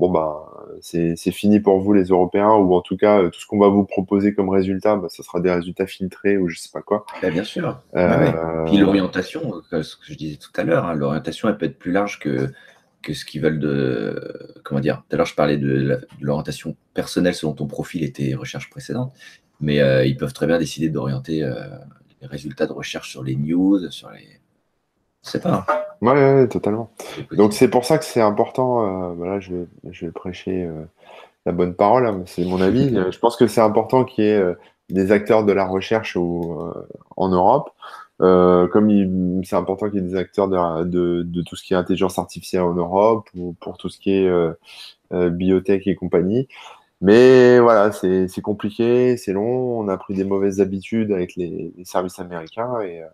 [0.00, 3.58] bon bah c'est fini pour vous les Européens ou en tout cas tout ce qu'on
[3.58, 6.80] va vous proposer comme résultat, bah, ça sera des résultats filtrés ou je sais pas
[6.80, 7.04] quoi.
[7.20, 7.80] Bah, bien sûr.
[7.94, 11.66] Euh, Puis l'orientation, euh, ce que je disais tout à l'heure, hein, l'orientation elle peut
[11.66, 12.50] être plus large que
[13.02, 15.02] que ce qu'ils veulent de comment dire.
[15.08, 19.12] Tout à l'heure je parlais de l'orientation personnelle selon ton profil et tes recherches précédentes,
[19.60, 21.46] mais euh, ils peuvent très bien décider d'orienter
[22.22, 24.39] les résultats de recherche sur les news, sur les
[25.22, 25.66] sais pas.
[26.00, 26.90] Ouais, totalement.
[27.32, 29.10] Donc c'est pour ça que c'est important.
[29.10, 30.84] Euh, voilà, je vais, je vais prêcher euh,
[31.44, 32.94] la bonne parole, hein, c'est mon avis.
[33.10, 34.54] je pense que c'est important qu'il y ait euh,
[34.88, 37.70] des acteurs de la recherche en Europe.
[38.18, 42.18] comme c'est important qu'il y ait des acteurs de, de, tout ce qui est intelligence
[42.18, 44.30] artificielle en Europe ou pour tout ce qui est
[45.12, 46.48] biotech et compagnie.
[47.02, 49.78] Mais voilà, c'est compliqué, c'est long.
[49.78, 53.04] On a pris des mauvaises habitudes avec les, les services américains et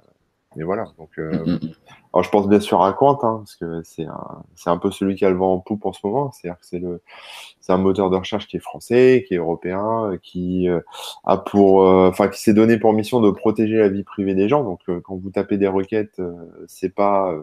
[0.58, 0.86] et voilà.
[0.98, 1.74] Donc, euh, mm, mm, mm.
[2.12, 5.14] alors je pense bien sûr à Quant, hein, parce que c'est un, un peu celui
[5.14, 6.32] qui a le vent en poupe en ce moment.
[6.32, 7.02] C'est-à-dire que c'est le,
[7.60, 10.80] c'est un moteur de recherche qui est français, qui est européen, qui euh,
[11.24, 14.48] a pour, euh, enfin, qui s'est donné pour mission de protéger la vie privée des
[14.48, 14.64] gens.
[14.64, 16.20] Donc, quand vous tapez des requêtes,
[16.66, 17.34] c'est pas,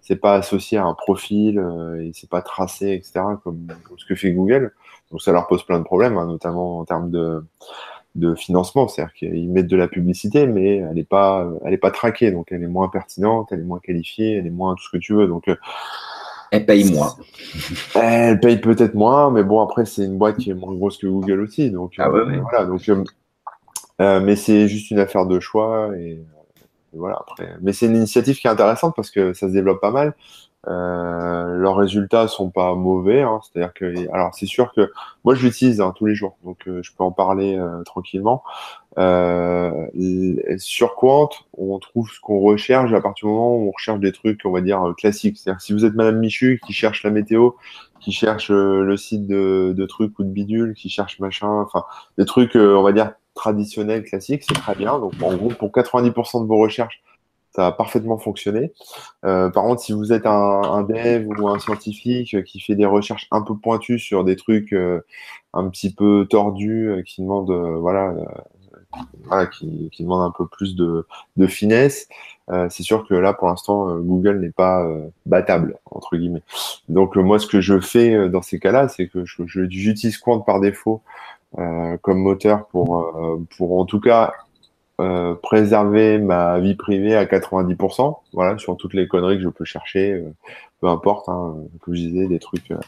[0.00, 1.64] c'est pas associé à un profil
[2.00, 3.20] et c'est pas tracé, etc.
[3.42, 4.72] Comme, ce que fait Google.
[5.10, 7.44] Donc, ça leur pose plein de problèmes, hein, notamment en termes de
[8.14, 11.90] de financement, c'est-à-dire qu'ils mettent de la publicité, mais elle n'est pas, elle est pas
[11.90, 14.90] traquée, donc elle est moins pertinente, elle est moins qualifiée, elle est moins tout ce
[14.90, 15.26] que tu veux.
[15.26, 15.56] Donc, euh,
[16.50, 17.14] elle paye moins.
[17.94, 21.06] Elle paye peut-être moins, mais bon après c'est une boîte qui est moins grosse que
[21.06, 22.66] Google aussi, donc ah ouais, voilà.
[22.66, 22.86] Donc,
[24.00, 26.22] euh, mais c'est juste une affaire de choix et,
[26.92, 27.48] voilà après.
[27.62, 30.14] Mais c'est une initiative qui est intéressante parce que ça se développe pas mal.
[30.68, 33.40] Euh, leurs résultats sont pas mauvais, hein.
[33.42, 34.92] c'est-à-dire que, alors c'est sûr que
[35.24, 38.44] moi je l'utilise hein, tous les jours, donc euh, je peux en parler euh, tranquillement.
[40.58, 44.12] sur Quant, on trouve ce qu'on recherche à partir du moment où on recherche des
[44.12, 45.38] trucs, on va dire classiques.
[45.38, 47.50] C'est-à-dire si vous êtes Madame Michu qui cherche la météo,
[47.98, 51.84] qui cherche le site de, de, trucs ou de bidule, qui cherche machin, enfin
[52.18, 54.98] des trucs, on va dire traditionnels, classiques, c'est très bien.
[55.00, 57.02] Donc en gros, pour 90% de vos recherches
[57.54, 58.72] ça a parfaitement fonctionné.
[59.24, 63.28] Euh, par contre, si vous êtes un, dev ou un scientifique qui fait des recherches
[63.30, 65.04] un peu pointues sur des trucs euh,
[65.52, 68.14] un petit peu tordus, euh, qui demandent voilà,
[69.46, 71.06] qui, qui demandent un peu plus de,
[71.46, 72.08] finesse,
[72.68, 74.86] c'est sûr que là, pour l'instant, Google n'est pas
[75.24, 76.42] battable entre guillemets.
[76.88, 81.00] Donc moi, ce que je fais dans ces cas-là, c'est que j'utilise Quant par défaut
[81.56, 83.10] comme moteur pour,
[83.56, 84.34] pour en tout cas
[85.00, 89.64] euh, préserver ma vie privée à 90%, voilà, sur toutes les conneries que je peux
[89.64, 90.30] chercher, euh,
[90.80, 92.78] peu importe, hein, comme je disais, des trucs, euh,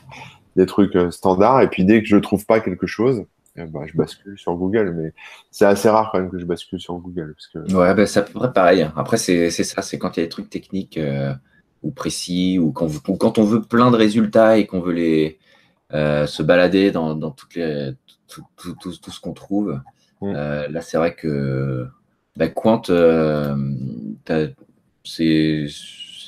[0.54, 1.62] des trucs standards.
[1.62, 3.24] Et puis dès que je trouve pas quelque chose,
[3.56, 4.94] ben, je bascule sur Google.
[4.96, 5.12] Mais
[5.50, 7.34] c'est assez rare quand même que je bascule sur Google.
[7.34, 7.74] Parce que...
[7.74, 8.86] Ouais, ben, c'est à peu près pareil.
[8.96, 11.00] Après, c'est ça, c'est quand il y a des trucs techniques
[11.82, 12.88] ou précis, ou quand,
[13.18, 15.38] quand, on veut plein de résultats et qu'on veut les
[15.90, 17.92] se balader dans, dans toutes les,
[18.28, 19.80] tout, tout, tout ce qu'on trouve.
[20.24, 20.72] Mm.
[20.72, 21.88] là, c'est vrai que
[22.37, 23.56] bah, Quant, euh,
[25.04, 25.66] c'est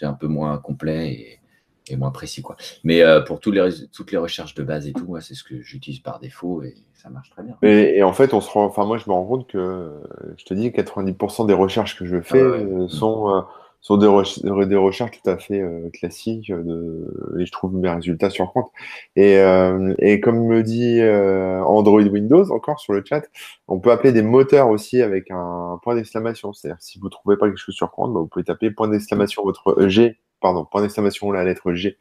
[0.02, 1.40] un peu moins complet
[1.88, 2.42] et, moins précis.
[2.42, 2.56] Quoi.
[2.85, 5.61] Mais euh, pour toutes les, toutes les recherches de base et tout, c'est ce que
[5.62, 7.56] j'utilise par défaut et ça marche très bien.
[7.62, 9.92] Et, en fait, on se rend, enfin, moi, je me rends compte que,
[10.37, 13.44] je te dis, 90% des recherches que je fais ah euh, sont
[13.87, 18.31] sont des, des recherches tout à fait euh, classiques de, et je trouve mes résultats
[18.31, 18.72] sur compte.
[19.14, 23.22] Et, euh, et comme me dit euh, Android Windows encore sur le chat,
[23.68, 26.53] on peut appeler des moteurs aussi avec un point d'exclamation.
[26.53, 29.44] C'est-à-dire si vous trouvez pas quelque chose sur compte, bah, vous pouvez taper point d'exclamation
[29.44, 31.96] votre G, pardon, point d'exclamation la lettre G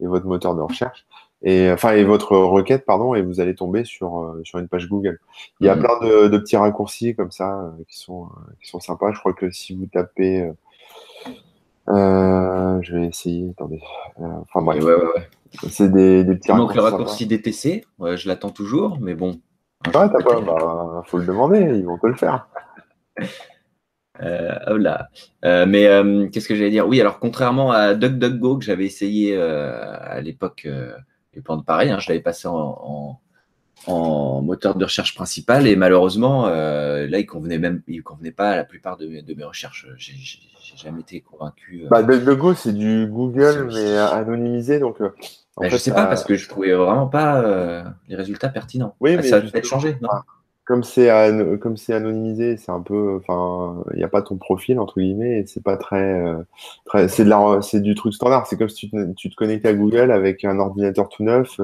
[0.00, 1.06] et votre moteur de recherche
[1.42, 5.18] et enfin et votre requête pardon et vous allez tomber sur sur une page Google.
[5.60, 5.80] Il y a mmh.
[5.80, 8.28] plein de, de, petits raccourcis comme ça qui sont
[8.62, 9.12] qui sont sympas.
[9.12, 10.52] Je crois que si vous tapez euh,
[11.94, 13.50] je vais essayer.
[13.50, 13.80] Attendez.
[14.20, 14.82] Euh, enfin bref.
[14.82, 15.28] Ouais, ouais, ouais.
[15.68, 19.40] C'est des, des, petits Donc le raccourci DTC, je l'attends toujours, mais bon.
[19.86, 22.48] Ouais, t'as pas, bah, faut le demander, ils vont te le faire.
[24.22, 25.08] Euh, là.
[25.46, 26.86] Euh, mais euh, qu'est-ce que j'allais dire?
[26.86, 30.68] Oui, alors contrairement à DuckDuckGo que j'avais essayé à l'époque,
[31.32, 33.20] et pendant pareil, hein, je l'avais passé en, en,
[33.88, 38.64] moteur de recherche principal et malheureusement, là, il convenait même, il convenait pas à la
[38.64, 39.86] plupart de mes, de mes recherches.
[39.96, 40.14] J'ai
[40.76, 41.82] jamais été convaincu.
[41.84, 41.88] Euh.
[41.88, 44.78] Bah, DuckDuckGo, c'est du Google, mais anonymisé.
[44.78, 45.10] Donc, euh,
[45.56, 48.94] en fait, je sais pas, parce que je trouvais vraiment pas euh, les résultats pertinents.
[49.00, 50.08] Oui, mais ça a peut-être changé, non?
[50.66, 51.10] comme c'est
[51.60, 55.40] comme c'est anonymisé, c'est un peu, enfin, il n'y a pas ton profil entre guillemets,
[55.40, 56.22] et c'est pas très,
[56.84, 58.46] très c'est de c'est du truc standard.
[58.46, 61.58] C'est comme si tu te, tu te, connectais à Google avec un ordinateur tout neuf,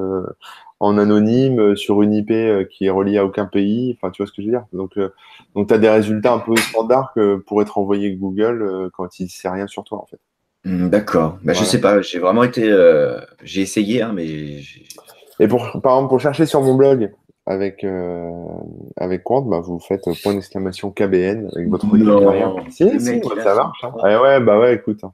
[0.81, 3.97] en anonyme euh, sur une IP euh, qui est reliée à aucun pays.
[3.97, 4.67] Enfin, tu vois ce que je veux dire.
[4.73, 5.12] Donc, euh,
[5.55, 9.25] donc tu as des résultats un peu standards que pour être envoyé Google quand il
[9.25, 10.21] ne sait rien sur toi, en fait.
[10.65, 11.39] Hmm, d'accord.
[11.43, 12.03] Bah, Je sais pas.
[12.03, 12.62] J'ai vraiment été.
[13.43, 14.61] j'ai essayé, hein, mais.
[15.39, 17.12] Et pour, par exemple, pour chercher sur mon blog
[17.47, 17.87] avec
[18.97, 23.85] avec Quant, bah, vous faites point d'exclamation KBN avec votre non, Si, si, ça marche.
[23.85, 23.93] Hein.
[24.03, 25.05] Ah ouais, bah ouais, écoute.
[25.05, 25.12] Hein.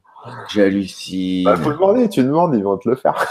[0.49, 1.45] J'hallucine.
[1.45, 3.27] Bah, faut demander, tu demandes, ils vont te le faire.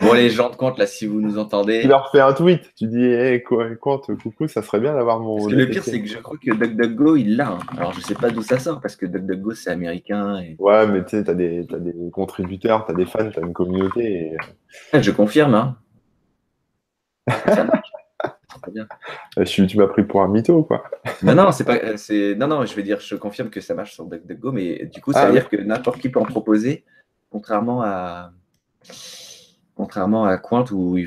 [0.00, 1.80] Bon, les gens de compte, là, si vous nous entendez.
[1.80, 2.72] Tu leur fais un tweet.
[2.76, 5.36] Tu dis, hey, compte, coucou, ça serait bien d'avoir mon.
[5.36, 7.50] Parce que le pire, c'est que je crois que DuckDuckGo, il l'a.
[7.50, 7.58] Hein.
[7.76, 10.40] Alors, je sais pas d'où ça sort, parce que DuckDuckGo, c'est américain.
[10.58, 14.36] Ouais, mais tu sais, t'as des, as des contributeurs, t'as des fans, t'as une communauté.
[14.92, 15.00] Et...
[15.02, 15.78] Je confirme, hein.
[17.46, 17.88] Ça marche.
[18.72, 18.86] Bien.
[19.38, 20.82] Euh, tu m'as pris pour un mytho, quoi.
[21.22, 21.96] Non, non, c'est pas.
[21.96, 22.34] C'est...
[22.34, 25.12] Non, non, je veux dire, je confirme que ça marche sur DuckDuckGo, mais du coup,
[25.12, 26.84] ça ah veut dire que n'importe qui peut en proposer,
[27.30, 28.32] contrairement à.
[29.78, 30.98] Contrairement à Quant où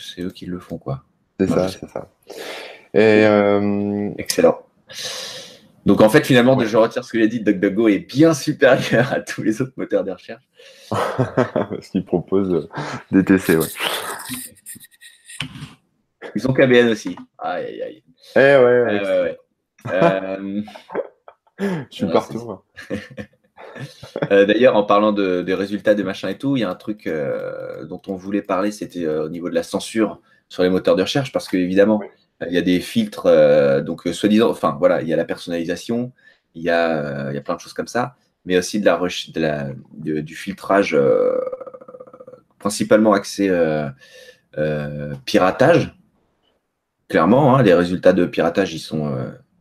[0.00, 1.04] c'est eux qui le font, quoi.
[1.38, 2.08] C'est ça, c'est ça.
[2.92, 4.66] Et euh, Excellent.
[5.86, 9.20] Donc en fait, finalement, je retire ce que j'ai dit, DuckDuckGo est bien supérieur à
[9.20, 10.42] tous les autres moteurs de recherche.
[10.90, 12.68] Parce qu'ils proposent
[13.12, 13.66] DTC, ouais.
[16.34, 17.14] Ils sont KBN aussi.
[17.38, 18.04] Aïe, aïe, aïe.
[18.34, 19.00] Eh ouais, ouais.
[19.02, 19.38] ouais, ouais.
[19.92, 20.62] Euh...
[21.60, 22.60] Je suis partout.
[24.32, 26.74] Euh, d'ailleurs, en parlant de, des résultats des machins et tout, il y a un
[26.74, 30.70] truc euh, dont on voulait parler, c'était euh, au niveau de la censure sur les
[30.70, 32.00] moteurs de recherche, parce qu'évidemment,
[32.40, 33.28] il y a des filtres,
[33.82, 36.12] donc soi-disant, enfin voilà, il y a la personnalisation,
[36.54, 38.98] il y a, il y a plein de choses comme ça, mais aussi de la,
[38.98, 39.72] de la
[40.22, 40.96] du filtrage
[42.58, 43.50] principalement axé
[45.24, 45.96] piratage.
[47.08, 49.14] Clairement, hein, les résultats de piratage, ils sont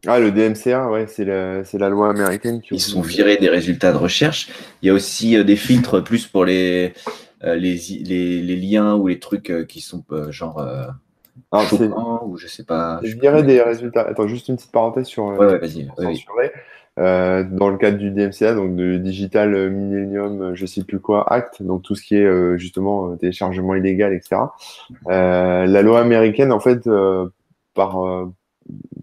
[0.07, 2.75] Ah, le DMCA, ouais, c'est la, la, loi américaine qui.
[2.75, 4.49] Ils sont virés des résultats de recherche.
[4.81, 6.93] Il y a aussi des filtres plus pour les,
[7.43, 10.59] les, les, les, liens ou les trucs qui sont genre.
[11.51, 12.99] Alors, ou je sais pas.
[13.03, 14.01] Je dirais des résultats.
[14.01, 15.25] Attends, juste une petite parenthèse sur.
[15.25, 15.89] Ouais, ouais, vas-y.
[16.97, 21.61] Euh, dans le cadre du DMCA, donc de Digital Millennium, je sais plus quoi, Act,
[21.61, 24.37] donc tout ce qui est euh, justement téléchargement illégal, etc.
[25.09, 27.27] Euh, la loi américaine, en fait, euh,
[27.73, 27.97] par,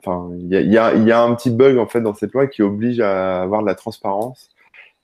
[0.06, 3.62] il y a, un petit bug en fait dans cette loi qui oblige à avoir
[3.62, 4.50] de la transparence.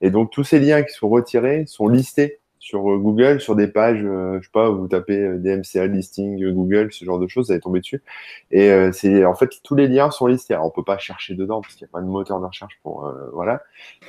[0.01, 3.69] Et donc tous ces liens qui sont retirés sont listés sur euh, Google, sur des
[3.69, 7.47] pages, euh, je sais pas, vous tapez euh, DMCA listing Google, ce genre de choses,
[7.47, 8.03] vous allez tomber dessus.
[8.51, 10.55] Et c'est en fait tous les liens sont listés.
[10.55, 12.79] Alors on peut pas chercher dedans parce qu'il n'y a pas de moteur de recherche
[12.83, 13.63] pour voilà,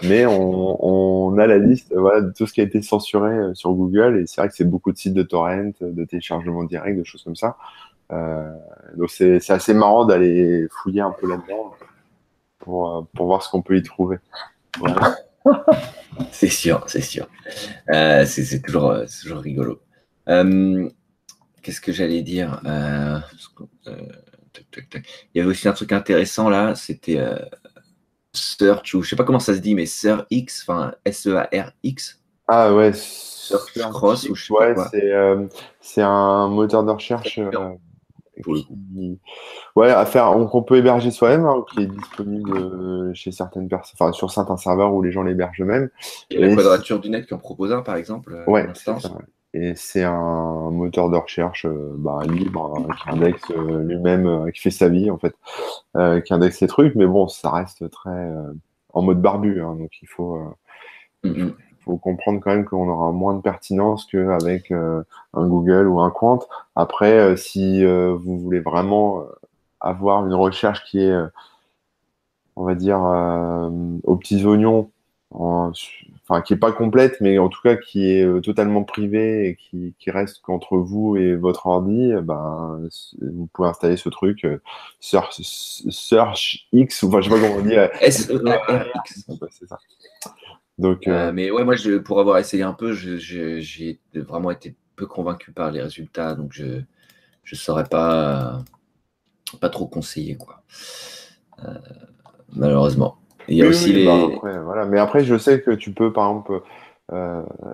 [0.04, 3.72] mais on, on, a la liste voilà de tout ce qui a été censuré sur
[3.72, 4.22] Google.
[4.22, 7.24] Et c'est vrai que c'est beaucoup de sites de torrent, de téléchargement direct, de choses
[7.24, 7.58] comme ça.
[8.10, 11.74] Donc c'est assez marrant d'aller fouiller un peu là-dedans
[12.60, 14.18] pour pour voir ce qu'on peut y trouver.
[14.78, 15.18] Voilà.
[16.32, 17.28] c'est sûr, c'est sûr.
[17.90, 19.80] Euh, c'est toujours, toujours, rigolo.
[20.28, 20.90] Euh,
[21.62, 23.20] qu'est-ce que j'allais dire euh,
[23.88, 27.20] Il y avait aussi un truc intéressant là, c'était
[28.34, 32.22] Search, ou je sais pas comment ça se dit, mais Search X, enfin S-E-A-R-X.
[32.48, 34.92] Ah ouais, Search Cross, ou je sais ouais, pas
[35.82, 37.40] C'est un moteur de recherche
[39.76, 43.96] Ouais, à faire, qu'on peut héberger soi-même, hein, qui est disponible euh, chez certaines personnes,
[44.00, 45.90] enfin sur certains serveurs où les gens l'hébergent eux-mêmes.
[46.30, 48.34] Et la quadrature du net qui en propose un, par exemple.
[48.34, 48.68] Euh, ouais,
[49.54, 54.72] Et c'est un moteur de recherche euh, bah, libre hein, qui indexe lui-même, qui fait
[54.72, 55.36] sa vie en fait,
[56.24, 58.30] qui indexe les trucs, mais bon, ça reste très
[58.92, 60.40] en mode barbu, hein, donc il faut.
[61.90, 65.02] Faut comprendre quand même qu'on aura moins de pertinence qu'avec euh,
[65.34, 66.40] un Google ou un Quant.
[66.76, 69.24] Après, euh, si euh, vous voulez vraiment
[69.80, 71.16] avoir une recherche qui est,
[72.56, 73.00] on va dire,
[74.04, 74.92] aux petits oignons,
[75.32, 80.12] enfin qui est pas complète, mais en tout cas qui est totalement privée et qui,
[80.12, 82.82] reste qu'entre vous et votre ordi, ben
[83.22, 84.46] vous pouvez installer ce truc
[85.00, 87.76] Search, Search X, ou enfin je sais pas comment on dit.
[88.02, 89.26] S -E X.
[89.52, 89.78] C'est ça.
[90.80, 94.76] Donc, euh, euh, mais ouais, moi, je, pour avoir essayé un peu, j'ai vraiment été
[94.96, 98.64] peu convaincu par les résultats, donc je ne saurais pas,
[99.60, 100.64] pas trop conseiller, quoi.
[101.66, 101.74] Euh,
[102.54, 103.18] malheureusement.
[103.50, 104.06] Il y a aussi les.
[104.06, 104.86] Bah, voilà.
[104.86, 106.62] Mais après, je sais que tu peux, par exemple,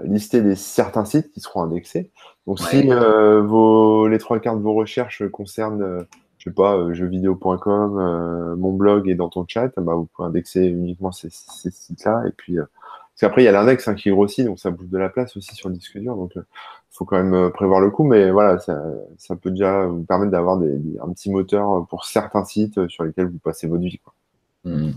[0.03, 2.09] lister des, certains sites qui seront indexés.
[2.47, 6.05] Donc, si vos, les trois quarts de vos recherches concernent
[6.39, 11.11] je sais pas, jeuxvideo.com, mon blog et dans ton chat, bah, vous pouvez indexer uniquement
[11.11, 12.23] ces, ces sites-là.
[12.27, 12.57] Et puis,
[13.15, 15.37] parce qu'après, il y a l'index hein, qui grossit, donc ça bouge de la place
[15.37, 16.17] aussi sur le disque dur.
[16.17, 16.45] Donc, il euh,
[16.91, 18.03] faut quand même euh, prévoir le coup.
[18.03, 18.75] Mais voilà, ça,
[19.41, 23.67] peut déjà vous permettre d'avoir un petit moteur pour certains sites sur lesquels vous passez
[23.67, 23.99] votre vie.
[23.99, 24.13] Quoi.
[24.65, 24.91] Mmh.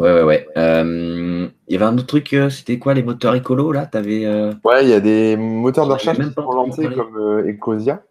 [0.00, 0.46] Ouais, ouais, ouais.
[0.58, 3.88] Euh, il y avait un autre truc, c'était quoi les moteurs écolos là?
[3.94, 8.02] Ouais, il y a des moteurs de recherche qui sont lancés comme Ecosia.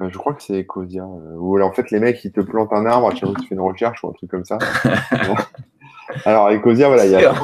[0.00, 1.04] je crois que c'est Ecosia.
[1.04, 3.46] où en fait, les mecs, ils te plantent un arbre à chaque fois que tu
[3.46, 4.58] fais une recherche ou un truc comme ça.
[6.24, 7.34] Alors, Ecosia, voilà, il y a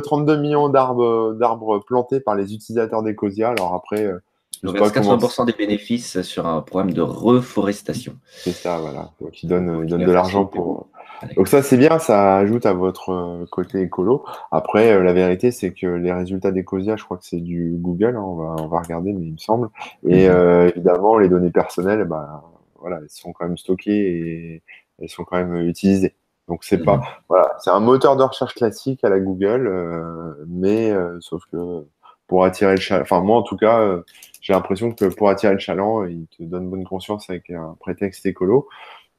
[0.00, 3.50] 32, millions d'arbres plantés par les utilisateurs d'Ecosia.
[3.50, 4.18] Alors après, euh,
[4.62, 8.14] donc, 80% des bénéfices sur un programme de reforestation.
[8.28, 9.10] C'est ça, voilà.
[9.20, 10.88] Donc, ils donnent, ils donnent de l'argent pour.
[11.36, 14.24] Donc, ça, c'est bien, ça ajoute à votre euh, côté écolo.
[14.52, 18.16] Après, euh, la vérité, c'est que les résultats d'Ecosia, je crois que c'est du Google,
[18.16, 19.68] hein, on, va, on va regarder, mais il me semble.
[20.06, 20.68] Et mhm.
[20.68, 22.44] évidemment, les données personnelles, bah,
[22.80, 24.62] voilà, elles sont quand même stockées et
[25.00, 26.14] elles sont quand même utilisées.
[26.48, 30.90] Donc c'est pas voilà, c'est un moteur de recherche classique à la Google, euh, mais
[30.90, 31.84] euh, sauf que
[32.26, 34.02] pour attirer le chaland, enfin moi en tout cas, euh,
[34.40, 38.24] j'ai l'impression que pour attirer le chaland, il te donne bonne conscience avec un prétexte
[38.24, 38.66] écolo.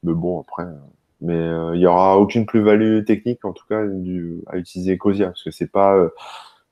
[0.01, 0.65] Mais bon après,
[1.21, 1.39] mais
[1.75, 5.51] il y aura aucune plus-value technique en tout cas du, à utiliser Ecosia parce que
[5.51, 5.95] c'est pas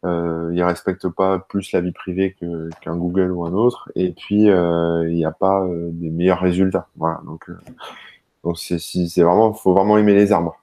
[0.06, 2.36] euh, il respecte pas plus la vie privée
[2.82, 6.88] qu'un Google ou un autre, et puis il n'y a pas des meilleurs résultats.
[6.96, 7.48] Voilà, donc
[8.48, 10.56] donc c'est vraiment, faut vraiment aimer les arbres.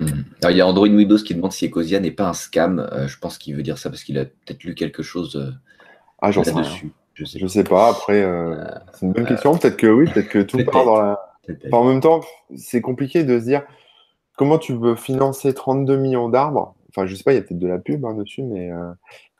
[0.00, 0.24] Hmm.
[0.50, 2.80] il y a Android Windows qui demande si Ecosia n'est pas un scam.
[2.80, 5.52] Euh, je pense qu'il veut dire ça parce qu'il a peut-être lu quelque chose euh,
[6.20, 6.90] ah, j'en sais dessus.
[7.14, 7.46] Je sais.
[7.46, 7.90] sais pas.
[7.90, 8.56] Après, euh,
[8.92, 9.56] c'est une bonne question.
[9.56, 11.20] Peut-être que oui, peut-être que tout part dans la.
[11.70, 12.22] en même temps,
[12.56, 13.62] c'est compliqué de se dire
[14.36, 16.74] comment tu veux financer 32 millions d'arbres.
[16.88, 18.70] Enfin, je sais pas, il y a peut-être de la pub hein, dessus, mais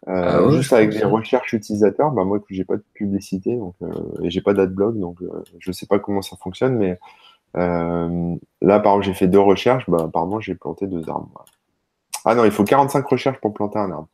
[0.07, 3.75] ah juste avec des recherches utilisateurs, bah, moi, j'ai pas de publicité, donc
[4.23, 5.19] et j'ai pas d'adblock, donc
[5.59, 6.99] je sais pas comment ça fonctionne, mais
[7.57, 11.45] euh, là, par exemple, j'ai fait deux recherches, bah, apparemment, j'ai planté deux arbres.
[12.25, 14.09] Ah non, il faut 45 recherches pour planter un arbre.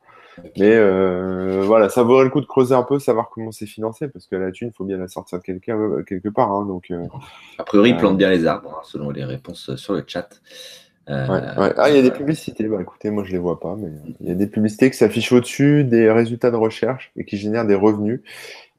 [0.57, 4.09] Mais euh, voilà, ça vaudrait le coup de creuser un peu, savoir comment c'est financé,
[4.09, 6.53] parce que la thune, il faut bien la sortir de quelque, quelque part.
[6.53, 6.93] Hein, donc,
[7.59, 10.41] a priori, ils plantent bien les arbres, hein, selon les réponses sur le chat.
[11.09, 12.68] Ah, il y a des publicités.
[12.68, 13.89] Bah, écoutez, moi je les vois pas, mais
[14.20, 17.66] il y a des publicités qui s'affichent au-dessus des résultats de recherche et qui génèrent
[17.66, 18.20] des revenus.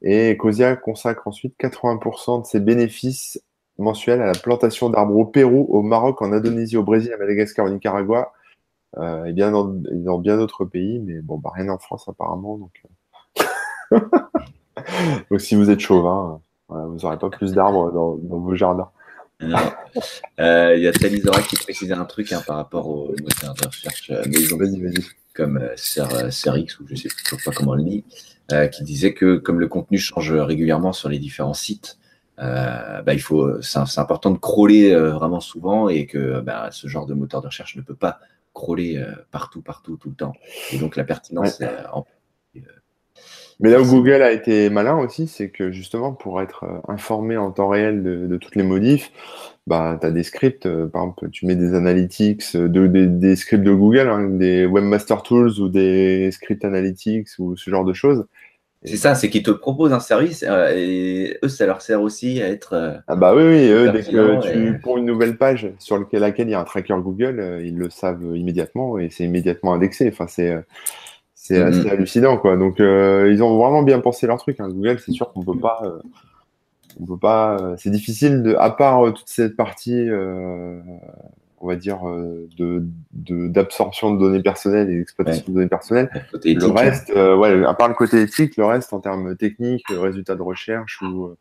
[0.02, 3.42] Et Cosia consacre ensuite 80% de ses bénéfices
[3.80, 7.66] mensuels à la plantation d'arbres au Pérou, au Maroc, en Indonésie, au Brésil, à Madagascar,
[7.66, 8.32] au Nicaragua,
[8.98, 9.66] euh, et bien dans,
[10.18, 12.58] bien d'autres pays, mais bon, bah, rien en France apparemment.
[12.58, 12.82] Donc,
[13.92, 14.00] euh.
[15.30, 18.90] donc si vous êtes chauvin, vous n'aurez pas plus d'arbres dans, vos jardins.
[20.38, 23.66] Euh, il y a Talizora qui précisait un truc hein, par rapport au moteur de
[23.66, 24.58] recherche maison,
[25.34, 28.04] comme CRX, ou je ne sais toujours pas comment on le dit.
[28.52, 31.98] Euh, qui disait que comme le contenu change régulièrement sur les différents sites,
[32.40, 36.88] euh, bah, il faut, c'est, important de crawler euh, vraiment souvent et que bah, ce
[36.88, 38.18] genre de moteur de recherche ne peut pas
[38.54, 40.32] crawler partout, partout, tout le temps.
[40.72, 41.62] Et donc la pertinence.
[43.60, 47.52] mais là où Google a été malin aussi, c'est que justement pour être informé en
[47.52, 49.12] temps réel de, toutes les modifs,
[49.66, 53.72] bah, tu as des scripts, par exemple, tu mets des analytics, de, des, scripts de
[53.72, 58.26] Google, hein, des Webmaster Tools ou des scripts analytics ou ce genre de choses.
[58.82, 62.40] C'est ça, c'est qu'ils te proposent un service euh, et eux, ça leur sert aussi
[62.40, 62.72] à être.
[62.72, 66.48] Euh, ah bah oui, oui, eux, dès que tu prends une nouvelle page sur laquelle
[66.48, 70.08] il y a un tracker Google, euh, ils le savent immédiatement et c'est immédiatement indexé.
[70.08, 70.56] Enfin, c'est
[71.34, 71.80] c'est mm-hmm.
[71.80, 72.56] assez hallucinant, quoi.
[72.56, 74.60] Donc, ils ont vraiment bien pensé leur truc.
[74.60, 74.68] Hein.
[74.68, 75.82] Google, c'est sûr qu'on peut pas,
[76.98, 77.74] on peut pas.
[77.76, 80.08] c'est difficile de, à part toute cette partie
[81.60, 82.82] on va dire, euh, de,
[83.48, 86.10] d'absorption de, données personnelles et d'exploitation de données personnelles.
[86.32, 90.36] Le, reste, euh, ouais, à part le côté éthique, le reste en termes techniques, résultats
[90.36, 91.36] de recherche ou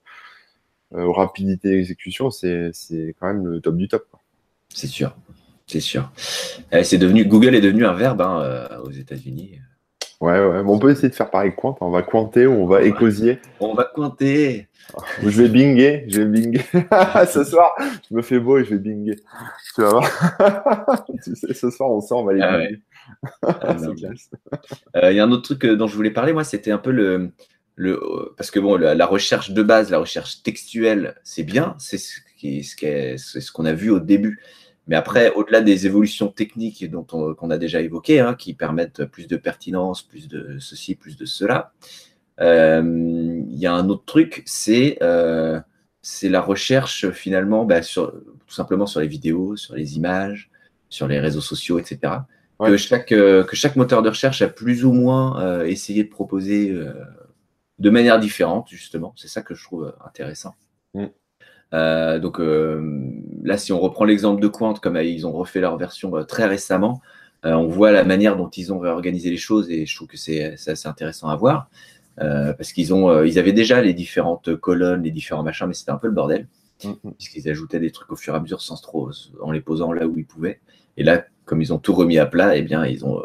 [0.93, 4.07] euh, rapidité d'exécution, c'est, c'est quand même le top du top.
[4.67, 5.15] C'est sûr,
[5.65, 6.11] c'est sûr.
[6.83, 9.59] c'est devenu, Google est devenu un verbe hein, aux États-Unis.
[10.21, 10.61] Ouais, ouais.
[10.65, 11.77] on peut essayer de faire pareil quant.
[11.79, 13.39] On va quanter ou on va écosier.
[13.61, 14.67] On va quanter.
[15.23, 16.03] Je vais binguer.
[16.09, 16.61] Je vais binguer.
[17.31, 17.73] ce soir,
[18.09, 19.15] je me fais beau et je vais binguer.
[19.75, 21.05] Tu vas voir.
[21.23, 22.81] tu sais, ce soir, on sort, on va aller
[23.41, 23.77] ah ah,
[24.97, 26.77] euh, Il y a un autre truc euh, dont je voulais parler, moi, c'était un
[26.77, 27.31] peu le.
[27.75, 31.75] le euh, parce que bon, la, recherche de base, la recherche textuelle, c'est bien.
[31.79, 34.41] C'est ce qu'on ce, ce qu'on a vu au début.
[34.89, 39.05] Mais après, au-delà des évolutions techniques dont on, qu'on a déjà évoquées, hein, qui permettent
[39.05, 41.73] plus de pertinence, plus de ceci, plus de cela,
[42.41, 42.81] euh,
[43.47, 45.59] il y a un autre truc, c'est euh,
[46.01, 50.49] c'est la recherche finalement, bah, sur, tout simplement sur les vidéos, sur les images,
[50.89, 52.13] sur les réseaux sociaux, etc.
[52.59, 56.75] Que, chaque, euh, que chaque moteur de recherche a plus ou moins essayé de proposer
[57.77, 59.13] de manière différente, justement.
[59.17, 60.55] C'est ça que je trouve intéressant.
[60.95, 61.05] Mm.
[61.73, 63.11] Euh, donc euh,
[63.43, 66.45] là, si on reprend l'exemple de Quant, comme euh, ils ont refait leur version très
[66.45, 67.01] récemment,
[67.43, 70.55] on voit la manière dont ils ont réorganisé les choses et je trouve que c'est
[70.67, 71.69] assez intéressant à voir.
[72.17, 75.97] parce qu'ils ont, ils avaient déjà les différentes colonnes, les différents machins, mais c'était un
[75.97, 76.49] peu le bordel,
[76.83, 77.13] mm-hmm.
[77.17, 79.09] puisqu'ils ajoutaient des trucs au fur et à mesure sans trop,
[79.41, 80.59] en les posant là où ils pouvaient.
[80.97, 83.21] Et là, comme ils ont tout remis à plat, eh bien, ils ont,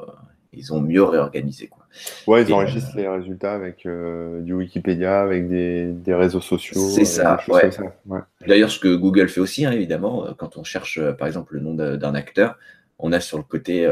[0.57, 1.69] ils ont mieux réorganisé.
[1.69, 1.85] Quoi.
[2.27, 6.81] Ouais, ils enregistrent les résultats avec euh, du Wikipédia, avec des, des réseaux sociaux.
[6.81, 7.71] C'est euh, ça, ouais.
[8.47, 11.61] D'ailleurs, ce que Google fait aussi, hein, évidemment, euh, quand on cherche par exemple le
[11.61, 12.59] nom d'un acteur,
[12.99, 13.87] on a sur le côté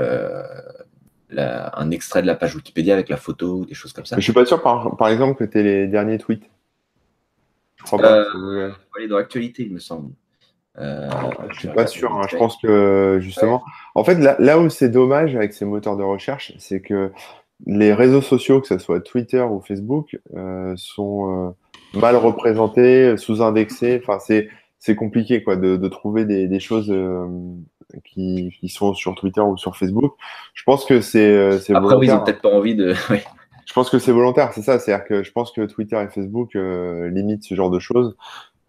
[1.30, 4.16] la, un extrait de la page Wikipédia avec la photo ou des choses comme ça.
[4.16, 6.48] Mais je suis pas sûr, par, par exemple, que tu es les derniers tweets.
[7.76, 8.24] Je crois pas.
[9.08, 10.12] dans l'actualité, il me semble.
[10.78, 11.10] Euh,
[11.50, 12.12] je suis pas sûr.
[12.14, 12.26] Hein.
[12.30, 13.62] Je pense que justement,
[13.94, 17.12] en fait, là, là où c'est dommage avec ces moteurs de recherche, c'est que
[17.66, 21.54] les réseaux sociaux, que ce soit Twitter ou Facebook, euh, sont
[21.94, 24.00] euh, mal représentés, sous-indexés.
[24.02, 24.48] Enfin, c'est
[24.78, 27.28] c'est compliqué quoi de, de trouver des, des choses euh,
[28.04, 30.14] qui, qui, sont sur Twitter ou sur Facebook.
[30.54, 32.94] Je pense que c'est c'est après oui, ils ont peut-être pas envie de.
[33.64, 34.80] Je pense que c'est volontaire, c'est ça.
[34.80, 38.16] C'est-à-dire que je pense que Twitter et Facebook limitent ce genre de choses.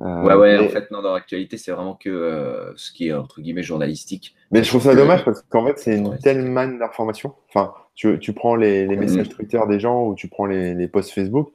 [0.03, 3.63] Ouais, ouais, en fait, non, dans l'actualité, c'est vraiment que ce qui est entre guillemets
[3.63, 4.35] journalistique.
[4.51, 7.33] Mais je trouve ça dommage parce qu'en fait, c'est une telle manne d'informations.
[7.49, 10.87] Enfin, tu, tu prends les, les, messages Twitter des gens ou tu prends les, les
[10.87, 11.51] posts Facebook.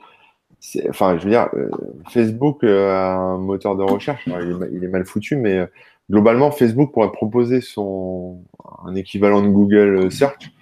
[0.89, 1.71] Enfin, je veux dire, euh,
[2.11, 4.23] Facebook euh, a un moteur de recherche.
[4.27, 5.67] il, est, il, est, mal foutu, mais euh,
[6.11, 8.43] globalement, Facebook pourrait proposer son
[8.85, 10.53] un équivalent de Google Search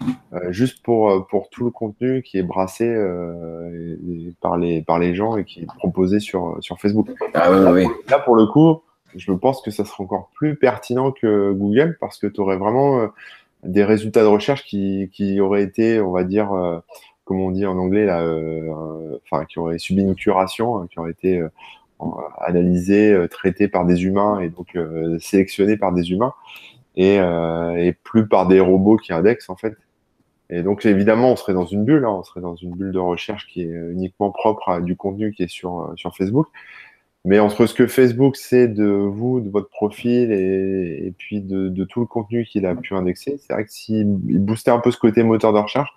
[0.48, 2.86] juste pour pour tout le contenu qui est brassé
[4.40, 7.08] par les par les gens et qui est proposé sur sur Facebook.
[7.34, 7.86] Ah, là, oui.
[8.08, 8.80] là, pour le coup,
[9.14, 13.08] je pense que ça serait encore plus pertinent que Google parce que tu aurais vraiment
[13.66, 16.78] des résultats de recherche qui, qui auraient été, on va dire, euh,
[17.24, 20.98] comme on dit en anglais, là, euh, enfin, qui auraient subi une curation, hein, qui
[20.98, 21.48] auraient été euh,
[22.38, 24.76] analysés, traités par des humains et donc
[25.18, 26.34] sélectionnés par des humains
[26.96, 29.76] et, et, plus par des robots qui indexent en fait.
[30.48, 32.98] Et donc, évidemment, on serait dans une bulle, hein, on serait dans une bulle de
[32.98, 36.46] recherche qui est uniquement propre à du contenu qui est sur, sur Facebook.
[37.26, 41.98] Mais entre ce que Facebook sait de vous, de votre profil et, puis de, tout
[41.98, 45.24] le contenu qu'il a pu indexer, c'est vrai que s'il boostait un peu ce côté
[45.24, 45.90] moteur de recherche,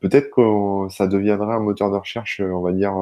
[0.00, 2.92] peut-être que ça deviendrait un moteur de recherche, on va dire.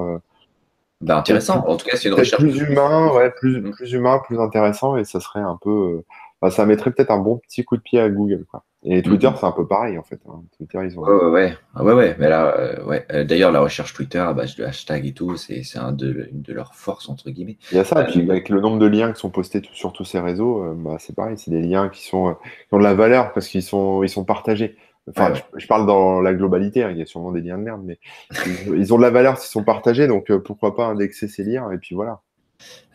[1.03, 1.65] Bah, intéressant.
[1.67, 3.71] En tout cas, c'est une recherche plus humain, ouais, plus, mm.
[3.73, 5.71] plus humain, plus intéressant, et ça serait un peu.
[5.71, 6.05] Euh,
[6.41, 8.65] bah, ça mettrait peut-être un bon petit coup de pied à Google, quoi.
[8.85, 9.37] Et Twitter, mm-hmm.
[9.39, 10.19] c'est un peu pareil en fait.
[10.29, 10.43] Hein.
[10.57, 11.03] Twitter, ils ont.
[11.03, 11.93] Ouais, ouais, ouais.
[11.93, 13.07] ouais, Mais là, euh, ouais.
[13.13, 16.53] Euh, d'ailleurs, la recherche Twitter base de hashtag et tout, c'est un de, une de
[16.53, 17.59] leurs forces entre guillemets.
[17.71, 18.03] Il y a ça.
[18.03, 20.97] et puis avec le nombre de liens qui sont postés sur tous ces réseaux, bah,
[20.99, 21.39] c'est pareil.
[21.39, 24.25] C'est des liens qui sont qui ont de la valeur parce qu'ils sont ils sont
[24.25, 24.77] partagés.
[25.09, 26.85] Enfin, je, parle dans la globalité.
[26.85, 27.99] Hein, il y a sûrement des liens de merde, mais
[28.47, 30.07] ils, ils, ont de la valeur s'ils sont partagés.
[30.07, 32.21] Donc pourquoi pas indexer ces liens et puis voilà.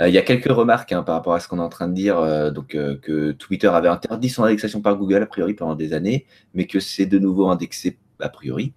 [0.01, 1.88] Euh, il y a quelques remarques hein, par rapport à ce qu'on est en train
[1.88, 5.53] de dire, euh, donc euh, que Twitter avait interdit son indexation par Google a priori
[5.53, 8.74] pendant des années, mais que c'est de nouveau indexé a priori.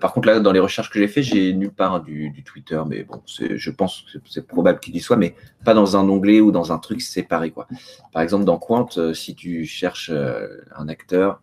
[0.00, 3.04] par contre, là, dans les recherches que j'ai fait, j'ai nulle part du, Twitter, mais
[3.04, 5.34] bon, je pense que c'est probable qu'il y soit, mais
[5.64, 7.50] pas dans un onglet ou dans un truc séparé.
[7.50, 7.68] Quoi.
[8.12, 10.10] Par exemple, dans Quant, si tu cherches
[10.76, 11.40] un acteur,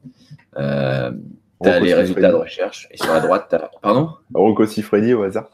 [0.55, 3.71] tu as les résultats de recherche, et sur la droite, tu as...
[3.81, 4.11] Pardon?
[4.33, 5.49] Rocco Siffredi au hasard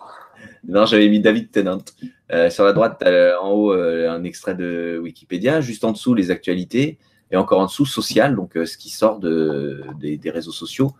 [0.67, 1.83] non, j'avais mis David Tennant.
[2.31, 5.91] Euh, sur la droite, tu as en haut euh, un extrait de Wikipédia, juste en
[5.91, 6.97] dessous les actualités,
[7.31, 10.93] et encore en dessous social, donc euh, ce qui sort de, des, réseaux sociaux,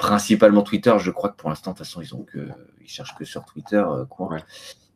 [0.00, 0.94] principalement Twitter.
[0.98, 2.48] Je crois que pour l'instant, de toute façon, ils ont que,
[2.80, 4.38] ils cherchent que sur Twitter, quoi.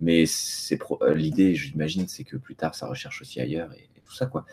[0.00, 0.78] Mais c'est
[1.14, 4.44] l'idée, j'imagine, c'est que plus tard, ça recherche aussi ailleurs et, tout ça, quoi.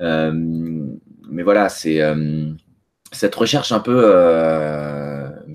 [0.00, 2.00] mais voilà, c'est
[3.12, 4.14] cette recherche un peu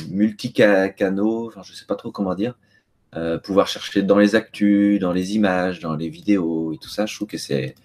[0.09, 2.55] multicanaux, enfin, je sais pas trop comment dire.
[3.15, 7.05] Euh, pouvoir chercher dans les actus, dans les images, dans les vidéos et tout ça,
[7.05, 7.75] je trouve que c'est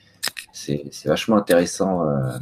[0.53, 2.03] c'est vachement intéressant.
[2.09, 2.39] Euh.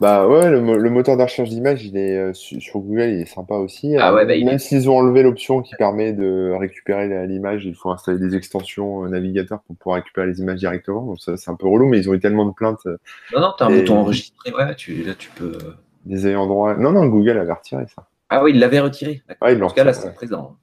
[0.00, 3.54] Bah ouais, le, moteur de recherche d'image, il est euh, sur Google, il est sympa
[3.54, 3.96] aussi.
[3.96, 7.90] Ah ouais, bah, Même s'ils ont enlevé l'option qui permet de récupérer l'image, il faut
[7.90, 11.02] installer des extensions navigateur pour pouvoir récupérer les images directement.
[11.02, 12.86] Donc c'est un peu relou, mais ils ont eu tellement de plaintes.
[13.34, 15.58] Non, non, t'as un bouton enregistré, ouais, tu, là tu peux.
[16.06, 16.74] Des ayants droit.
[16.76, 18.06] Non, non, Google avait retiré ça.
[18.28, 19.22] Ah oui, il l'avait retiré.
[19.40, 20.56] Ah, ils en tout cas, là, c'est présent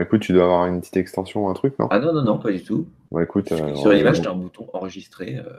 [0.00, 1.88] écoute, tu dois avoir une petite extension ou un truc, non?
[1.90, 2.86] Ah non, non, non, pas du tout.
[3.20, 5.36] écoute, euh, Sur l'image, tu as un bouton enregistré.
[5.36, 5.52] Euh.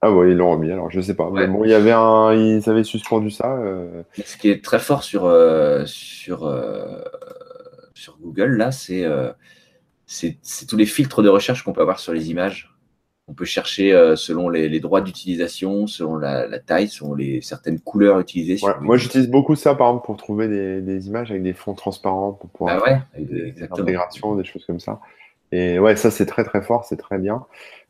[0.00, 1.28] Ah ouais, ils l'ont remis, alors je sais pas.
[1.32, 2.32] Mais bon, il y avait un.
[2.32, 3.56] Ils avaient suspendu ça.
[3.56, 4.02] Euh.
[4.24, 5.22] Ce qui est très fort sur,
[5.86, 6.54] sur,
[7.94, 9.06] sur Google, là, c'est
[10.68, 12.78] tous les filtres de recherche qu'on peut avoir sur les images.
[13.30, 18.18] On peut chercher euh, selon les, droits d'utilisation, selon la, taille, selon les certaines couleurs
[18.18, 18.58] utilisées.
[18.80, 22.48] moi, j'utilise beaucoup ça, par exemple, pour trouver des, images avec des fonds transparents pour
[22.48, 25.00] pouvoir bah ouais, des intégration, des choses comme ça.
[25.52, 27.44] Et ouais, ça c'est très très fort, c'est très bien.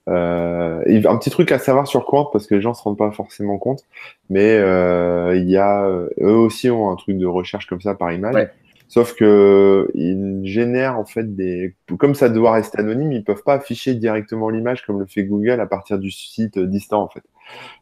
[0.08, 3.10] Euh, un petit truc à savoir sur Quant parce que les gens se rendent pas
[3.10, 3.84] forcément compte,
[4.30, 5.86] mais euh, il y a
[6.20, 8.48] eux aussi ont un truc de recherche comme ça par image.
[8.90, 13.54] Sauf que ils génèrent en fait des, comme ça doit rester anonyme, ils peuvent pas
[13.54, 17.22] afficher directement l'image comme le fait Google à partir du site distant en fait.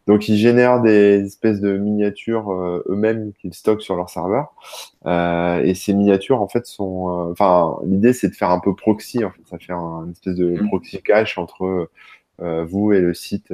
[0.06, 4.54] Donc ils génèrent des espèces de miniatures euh, eux-mêmes qu'ils stockent sur leur serveur.
[5.06, 8.74] Euh, et ces miniatures en fait sont, euh, enfin l'idée c'est de faire un peu
[8.74, 10.68] proxy en fait, ça fait un, une espèce de mmh.
[10.68, 11.90] proxy cache entre
[12.38, 13.50] vous et le site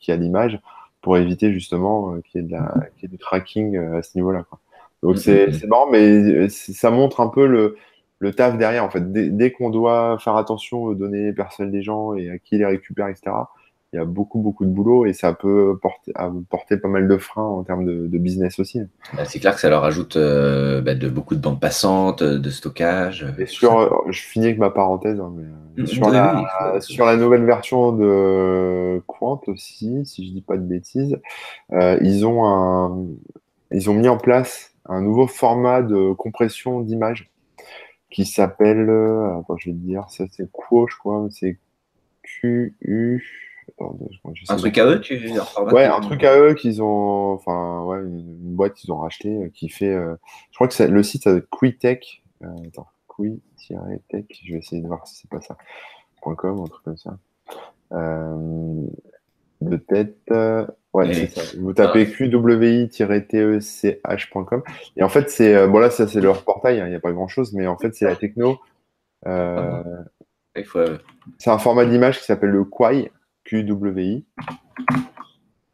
[0.00, 0.60] qui a l'image
[1.02, 4.18] pour éviter justement qu'il y ait de la, qu'il y ait du tracking à ce
[4.18, 4.42] niveau-là.
[4.42, 4.58] Quoi.
[5.02, 7.76] Donc mm, mm, c'est marrant, mais ça montre un peu le,
[8.18, 8.84] le taf derrière.
[8.84, 12.58] En fait, dès, qu'on doit faire attention aux données personnelles des gens et à qui
[12.58, 13.30] les récupère, etc.,
[13.96, 16.12] il y a beaucoup, beaucoup de boulot et ça peut porter,
[16.50, 18.80] porter pas mal de freins en termes de, business aussi.
[19.14, 22.50] Bah, c'est clair que ça leur ajoute euh, bah, de beaucoup de bandes passantes, de
[22.50, 23.26] stockage.
[23.38, 27.44] Et sur, je finis avec ma parenthèse, hein, mais, mm, sur, la, sur la nouvelle
[27.44, 31.18] version de Quant aussi, si je dis pas de bêtises,
[31.72, 33.06] euh, ils ont un,
[33.70, 37.30] ils ont mis en place un nouveau format de compression d'image
[38.10, 41.58] qui s'appelle, euh, je vais te dire, ça c'est quoi, je crois, c'est
[42.22, 43.45] QU.
[44.48, 45.30] Un truc à eux, tu
[45.72, 49.50] Ouais, un truc à eux qu'ils ont, enfin, ouais, une, boîte qu'ils ont racheté euh,
[49.52, 50.14] qui fait, euh,
[50.50, 52.22] je crois que le site c'est Quitech.
[52.42, 55.56] attends, Qui-tech, je vais essayer de voir si c'est pas ça.
[56.20, 57.18] .com, un truc comme ça.
[59.60, 60.28] de tête.
[60.96, 61.42] Ouais, c'est ça.
[61.58, 64.62] Vous tapez qwi-tech.com.
[64.96, 65.54] Et en fait, c'est.
[65.54, 67.66] Euh, bon, là, ça, c'est leur portail, hein, il n'y a pas grand chose, mais
[67.66, 68.58] en fait, c'est la techno.
[69.26, 69.82] Euh,
[71.36, 73.12] c'est un format d'image qui s'appelle le Quai,
[73.48, 74.24] QWI.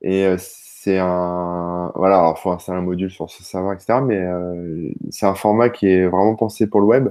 [0.03, 1.93] Et euh, c'est un.
[1.95, 4.01] Voilà, alors, il faut installer un module sur ce serveur, etc.
[4.05, 4.20] Mais
[5.11, 7.09] c'est un format qui est vraiment pensé pour le web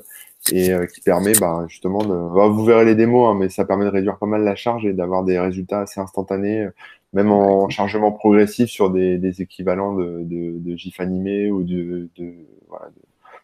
[0.51, 2.35] et qui permet bah, justement de.
[2.35, 4.85] Bah, vous verrez les démos, hein, mais ça permet de réduire pas mal la charge
[4.85, 6.67] et d'avoir des résultats assez instantanés
[7.13, 12.09] même en chargement progressif sur des, équivalents de, de, GIF animé ou de,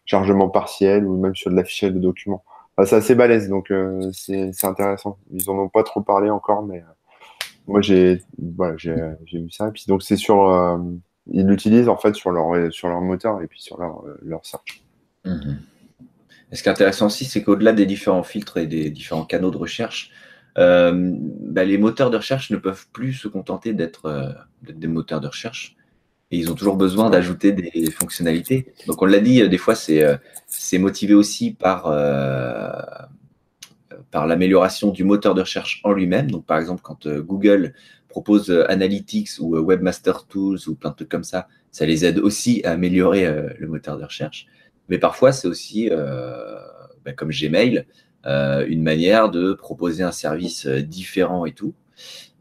[0.04, 2.42] chargement partiel ou même sur de l'affichage de documents.
[2.84, 5.18] c'est assez balèze, donc euh, c'est intéressant.
[5.32, 6.92] Ils en ont pas trop parlé encore, mais euh,
[7.68, 9.68] moi j'ai voilà, vu ça.
[9.68, 10.78] Et puis donc c'est sur euh,
[11.30, 14.82] ils l'utilisent en fait sur leur sur leur moteur et puis sur leur leur search.
[15.24, 15.58] Mhm.
[16.50, 19.50] Et ce qui est intéressant aussi, c'est qu'au-delà des différents filtres et des différents canaux
[19.50, 20.10] de recherche,
[20.56, 25.20] euh, bah, les moteurs de recherche ne peuvent plus se contenter d'être euh, des moteurs
[25.20, 25.76] de recherche.
[26.30, 28.72] Et ils ont toujours besoin d'ajouter des fonctionnalités.
[28.86, 31.86] Donc on l'a dit, euh, des fois c'est motivé aussi par,
[34.10, 36.30] par l'amélioration du moteur de recherche en lui-même.
[36.30, 37.74] Donc par exemple, quand Google
[38.08, 42.62] propose Analytics ou Webmaster Tools ou plein de trucs comme ça, ça les aide aussi
[42.64, 43.26] à améliorer
[43.58, 44.46] le moteur de recherche.
[44.88, 47.86] Mais parfois c'est aussi, bah, comme Gmail,
[48.26, 51.72] euh, une manière de proposer un service euh, différent et tout.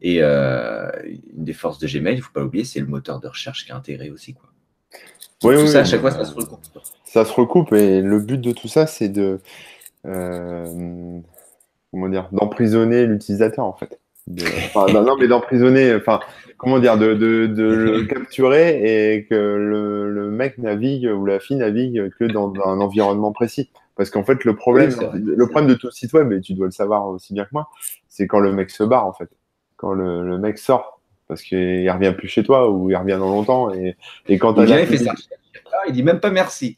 [0.01, 3.20] Et euh, une des forces de Gmail, il ne faut pas l'oublier, c'est le moteur
[3.20, 4.34] de recherche qui est intégré aussi.
[4.34, 4.49] Quoi.
[5.43, 6.59] Oui, tout ça, à chaque fois, ça se recoupe.
[7.05, 9.39] Ça se recoupe et le but de tout ça, c'est de
[11.97, 13.99] comment dire, d'emprisonner l'utilisateur en fait.
[14.27, 16.19] non, mais d'emprisonner, enfin,
[16.57, 21.39] comment dire, de, de, de le capturer et que le, le, mec navigue ou la
[21.39, 23.69] fille navigue que dans un environnement précis.
[23.95, 26.71] Parce qu'en fait, le problème, le problème de tout site web, et tu dois le
[26.71, 27.67] savoir aussi bien que moi,
[28.07, 29.29] c'est quand le mec se barre, en fait.
[29.75, 33.29] Quand le, le mec sort, parce qu'il revient plus chez toi ou il revient dans
[33.29, 33.73] longtemps.
[33.73, 33.95] Et,
[34.27, 35.13] et quand tu fait ça.
[35.87, 36.77] Il dit même pas merci.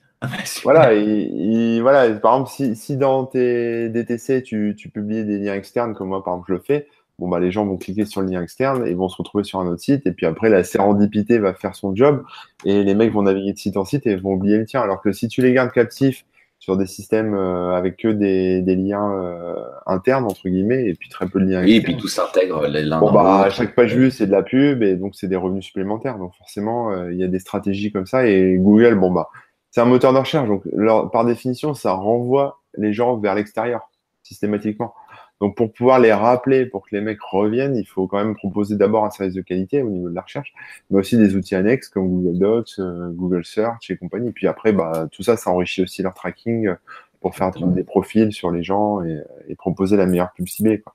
[0.63, 5.55] Voilà, et, voilà, par exemple, si, si dans tes DTC, tu, tu publies des liens
[5.55, 6.88] externes, comme moi, par exemple, je le fais,
[7.20, 9.59] bon, bah, les gens vont cliquer sur le lien externe et vont se retrouver sur
[9.59, 10.05] un autre site.
[10.07, 12.24] Et puis après, la sérendipité va faire son job
[12.65, 14.82] et les mecs vont naviguer de site en site et vont oublier le tien.
[14.82, 16.26] Alors que si tu les gardes captifs
[16.59, 19.55] sur des systèmes euh, avec que des, des liens euh,
[19.86, 22.99] internes, entre guillemets, et puis très peu de liens Oui, et puis tout s'intègre l'un
[22.99, 25.63] bon, bah, À chaque page vue, c'est de la pub, et donc c'est des revenus
[25.63, 26.17] supplémentaires.
[26.17, 28.28] Donc forcément, euh, il y a des stratégies comme ça.
[28.28, 29.30] Et Google, bon, bah,
[29.72, 30.47] c'est un moteur de recherche.
[30.47, 30.63] Donc
[31.11, 33.89] par définition, ça renvoie les gens vers l'extérieur,
[34.24, 34.93] systématiquement.
[35.39, 38.76] Donc, pour pouvoir les rappeler, pour que les mecs reviennent, il faut quand même proposer
[38.76, 40.53] d'abord un service de qualité au niveau de la recherche,
[40.89, 44.32] mais aussi des outils annexes comme Google Docs, euh, Google Search et compagnie.
[44.32, 46.76] Puis après, bah, tout ça, ça enrichit aussi leur tracking euh,
[47.22, 50.80] pour faire des profils sur les gens et, proposer la meilleure pub ciblée.
[50.80, 50.93] Quoi.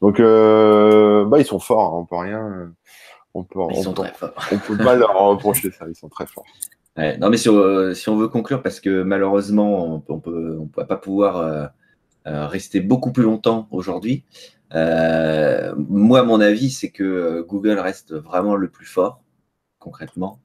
[0.00, 2.72] Donc, euh, bah, ils sont forts, hein, on peut rien.
[3.34, 4.32] On peut, ils sont très forts.
[4.52, 6.46] On peut pas leur reprocher ça, ils sont très forts.
[6.96, 11.70] Non, mais si on, veut conclure, parce que malheureusement, on ne on peut pas pouvoir
[12.26, 14.24] euh, rester beaucoup plus longtemps aujourd'hui.
[14.74, 19.22] Euh, moi, mon avis, c'est que euh, Google reste vraiment le plus fort,
[19.78, 20.40] concrètement,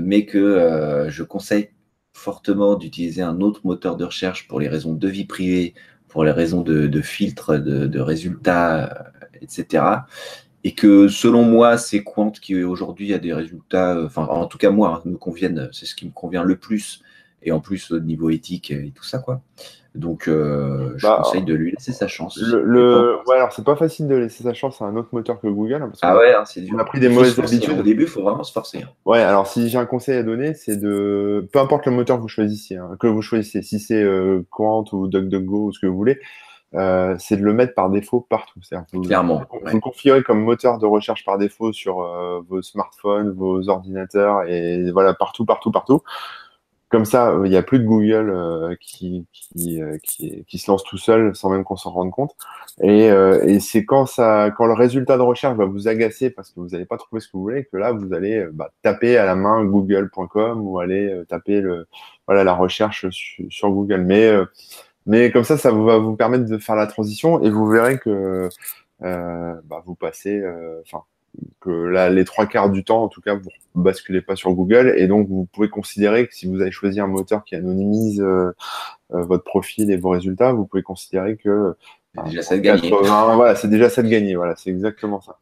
[0.00, 1.70] mais que je conseille
[2.12, 5.74] fortement d'utiliser un autre moteur de recherche pour les raisons de vie privée,
[6.08, 9.84] pour les raisons de, de filtres, de, résultats, etc.
[10.64, 14.70] Et que selon moi, c'est Quant qui aujourd'hui a des résultats, enfin en tout cas
[14.70, 17.02] moi, hein, me conviennent, c'est ce qui me convient le plus,
[17.42, 19.42] et en plus au niveau éthique et tout ça, quoi.
[19.94, 22.36] Donc, euh, je bah, conseille de lui laisser sa chance.
[22.36, 25.46] Le, Ouais, alors c'est pas facile de laisser sa chance à un autre moteur que
[25.46, 25.82] Google.
[25.82, 26.74] Hein, ah ouais, hein, c'est dur.
[26.74, 27.78] On a pris des mauvaises habitudes.
[27.78, 28.78] Au début, il faut vraiment se forcer.
[28.78, 28.88] Hein.
[29.04, 31.48] Ouais, alors si j'ai un conseil à donner, c'est de.
[31.52, 35.06] Peu importe le moteur que vous choisissez, que vous choisissez, si c'est euh, Quant ou
[35.06, 36.18] DuckDuckGo ou ce que vous voulez,
[36.74, 38.60] euh, c'est de le mettre par défaut partout.
[38.92, 39.42] Vous, Clairement.
[39.50, 41.96] Vous, le configurez comme moteur de recherche par défaut sur
[42.48, 46.02] vos smartphones, vos ordinateurs et voilà, partout, partout, partout.
[46.94, 49.26] Comme ça, euh, il n'y a plus de Google euh, qui,
[49.58, 52.36] euh, qui, qui, se lance tout seul sans même qu'on s'en rende compte.
[52.82, 56.60] Et, et c'est quand, ça, quand le résultat de recherche va vous agacer parce que
[56.60, 59.26] vous n'allez pas trouver ce que vous voulez que là, vous allez bah, taper à
[59.26, 61.88] la main google.com ou aller taper le,
[62.28, 64.02] voilà, la recherche sur, Google.
[64.02, 64.30] Mais,
[65.06, 68.48] mais comme ça, ça va vous permettre de faire la transition et vous verrez que
[69.00, 70.42] bah, vous passez,
[70.82, 71.04] enfin,
[71.60, 74.94] que là, les trois quarts du temps, en tout cas, vous basculez pas sur Google
[74.96, 78.52] et donc vous pouvez considérer que si vous avez choisi un moteur qui anonymise euh,
[79.12, 81.74] euh, votre profil et vos résultats, vous pouvez considérer que
[82.14, 82.90] c'est déjà ça de gagner.
[82.90, 84.36] Voilà, c'est déjà ça de gagner.
[84.36, 85.38] Voilà, c'est exactement ça.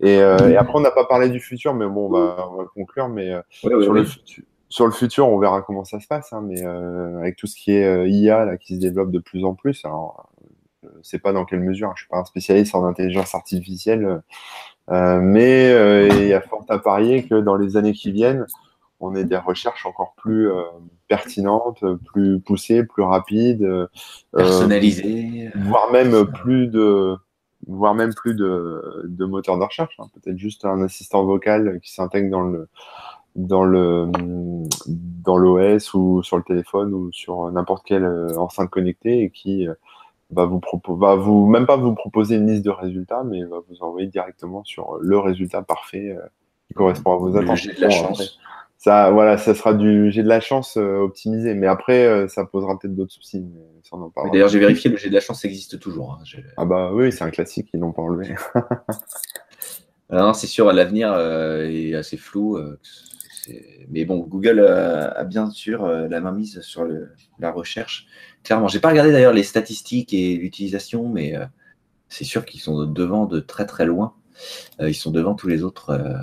[0.00, 2.56] Et, euh, et après, on n'a pas parlé du futur, mais bon, on va, on
[2.56, 3.08] va conclure.
[3.08, 6.32] Mais sur, Le futur, sur le futur, on verra comment ça se passe.
[6.32, 9.54] Hein, mais avec tout ce qui est IA là, qui se développe de plus en
[9.54, 10.30] plus, alors,
[11.02, 11.88] c'est pas dans quelle mesure.
[11.88, 14.22] Hein, je suis pas un spécialiste en intelligence artificielle.
[14.90, 18.46] Euh, mais euh, il y a fort à parier que dans les années qui viennent,
[19.00, 20.62] on ait des recherches encore plus euh,
[21.08, 23.68] pertinentes, plus poussées, plus rapides,
[24.32, 27.16] personnalisées, voire même plus de
[27.66, 30.04] voire même plus de, de moteur de recherche, hein.
[30.14, 32.68] peut-être juste un assistant vocal qui s'intègre dans le
[33.36, 34.08] dans le
[34.86, 38.06] dans l'OS ou sur le téléphone ou sur n'importe quelle
[38.36, 39.68] enceinte connectée et qui
[40.30, 43.58] va vous proposer, va vous même pas vous proposer une liste de résultats, mais va
[43.68, 46.26] vous envoyer directement sur le résultat parfait euh,
[46.66, 47.56] qui correspond à vos attentes.
[47.56, 48.40] J'ai de la chance.
[48.76, 52.44] ça, voilà, ça sera du j'ai de la chance euh, optimisé, mais après euh, ça
[52.44, 53.44] posera peut-être d'autres soucis.
[54.32, 56.18] D'ailleurs, j'ai vérifié, le j'ai de la chance existe toujours.
[56.20, 56.40] Hein.
[56.56, 58.34] Ah bah oui, c'est un classique, ils n'ont pas enlevé.
[60.34, 62.58] c'est sûr, l'avenir est assez flou.
[63.90, 68.08] Mais bon, Google a bien sûr la main mise sur le, la recherche
[68.46, 68.68] clairement.
[68.68, 71.44] J'ai pas regardé d'ailleurs les statistiques et l'utilisation, mais euh,
[72.08, 74.14] c'est sûr qu'ils sont devant de très très loin.
[74.80, 76.14] Euh, ils sont devant tous les autres, euh,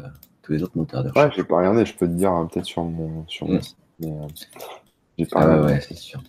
[0.42, 1.26] tous les autres moteurs de recherche.
[1.26, 1.86] Ouais, j'ai pas regardé.
[1.86, 3.62] Je peux te dire peut-être sur mon sur mm.
[3.62, 6.24] site, ah, ouais, c'est sûr.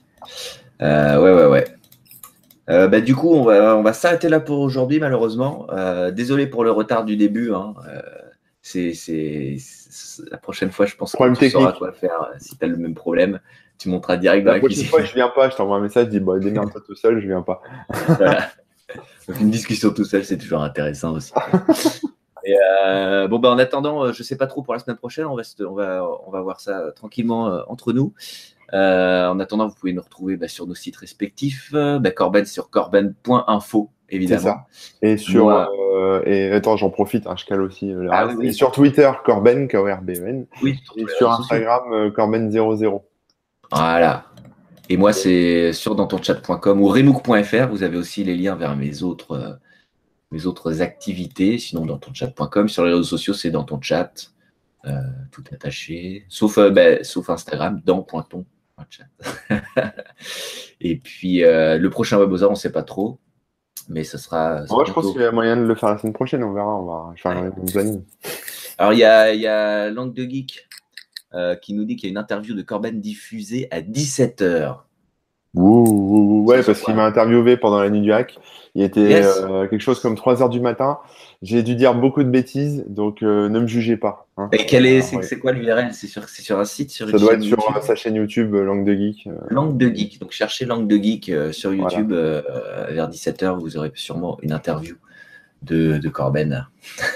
[0.81, 1.65] ouais, ouais, ouais.
[2.67, 5.67] bah, du coup, on va, on va s'arrêter là pour aujourd'hui, malheureusement.
[6.13, 7.53] désolé pour le retard du début.
[7.55, 7.75] Hein.
[8.67, 9.57] C'est,
[10.31, 12.95] la prochaine fois, je pense que tu sauras quoi faire si tu as le même
[12.95, 13.41] problème
[13.79, 16.07] tu monteras direct dans la, la prochaine fois, je viens pas, je t'envoie un message,
[16.07, 17.61] je dis bon, démerde-toi tout seul, je viens pas.
[19.41, 21.33] une discussion tout seul, c'est toujours intéressant aussi.
[22.47, 22.55] Et
[22.85, 25.35] euh, bon, bah, en attendant, euh, je sais pas trop pour la semaine prochaine, on
[25.35, 28.13] va, on va, on va voir ça tranquillement euh, entre nous.
[28.73, 31.73] en attendant, vous pouvez nous retrouver bah, sur nos sites respectifs.
[31.73, 34.43] Bah, Corben sur corben.info, évidemment.
[34.43, 34.67] Ça.
[35.03, 35.51] Et sur.
[36.27, 37.93] et attends, j'en profite, hein, je cale aussi.
[38.11, 42.13] Ah et sur Twitter, Corben, k o r b e n Oui, et sur Instagram,
[42.13, 43.03] Corben00.
[43.71, 44.25] Voilà.
[44.89, 47.69] Et moi, c'est sur dantonchat.com ou remook.fr.
[47.69, 49.55] Vous avez aussi les liens vers mes autres, euh,
[50.31, 51.59] mes autres activités.
[51.59, 51.99] Sinon, dans
[52.69, 54.13] Sur les réseaux sociaux, c'est dans ton chat.
[54.85, 55.01] Euh,
[55.33, 56.27] tout attaché.
[56.29, 58.45] Sauf, euh, ben, sauf Instagram, dans pointon.
[60.81, 63.21] Et puis, le prochain webosar, on ne sait pas trop.
[63.89, 64.65] Mais ce sera.
[64.71, 66.43] Moi, je pense qu'il y a moyen de le faire la semaine prochaine.
[66.43, 66.77] On verra.
[66.77, 68.01] On va ouais.
[68.79, 70.69] Alors, il y a, y a Langue de Geek
[71.35, 74.79] euh, qui nous dit qu'il y a une interview de Corben diffusée à 17h.
[75.55, 78.39] Ouh, ouais, parce qu'il m'a interviewé pendant la nuit du hack.
[78.75, 80.99] Il était euh, quelque chose comme 3 h du matin.
[81.43, 84.27] J'ai dû dire beaucoup de bêtises, donc euh, ne me jugez pas.
[84.37, 84.49] Hein.
[84.51, 87.43] Et quel est, c'est, quoi l'URL c'est sur, sur, un site sur Ça doit être
[87.43, 89.29] sur sa chaîne YouTube Langue de Geek.
[89.49, 90.19] Langue de Geek.
[90.21, 93.61] Donc cherchez Langue de Geek sur YouTube vers 17h.
[93.61, 94.97] Vous aurez sûrement une interview
[95.63, 96.67] de, de Corben.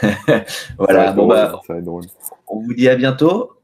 [0.78, 2.04] voilà, bon, bah, ça va être drôle.
[2.46, 3.57] on vous dit à bientôt.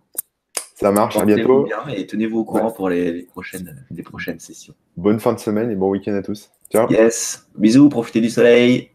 [0.74, 1.68] Ça marche, à bientôt.
[1.88, 4.74] et tenez-vous au courant pour les, prochaines, les prochaines sessions.
[4.96, 6.50] Bonne fin de semaine et bon week-end à tous.
[6.70, 6.90] Ciao.
[6.90, 8.90] Yes, bisous, profitez du soleil.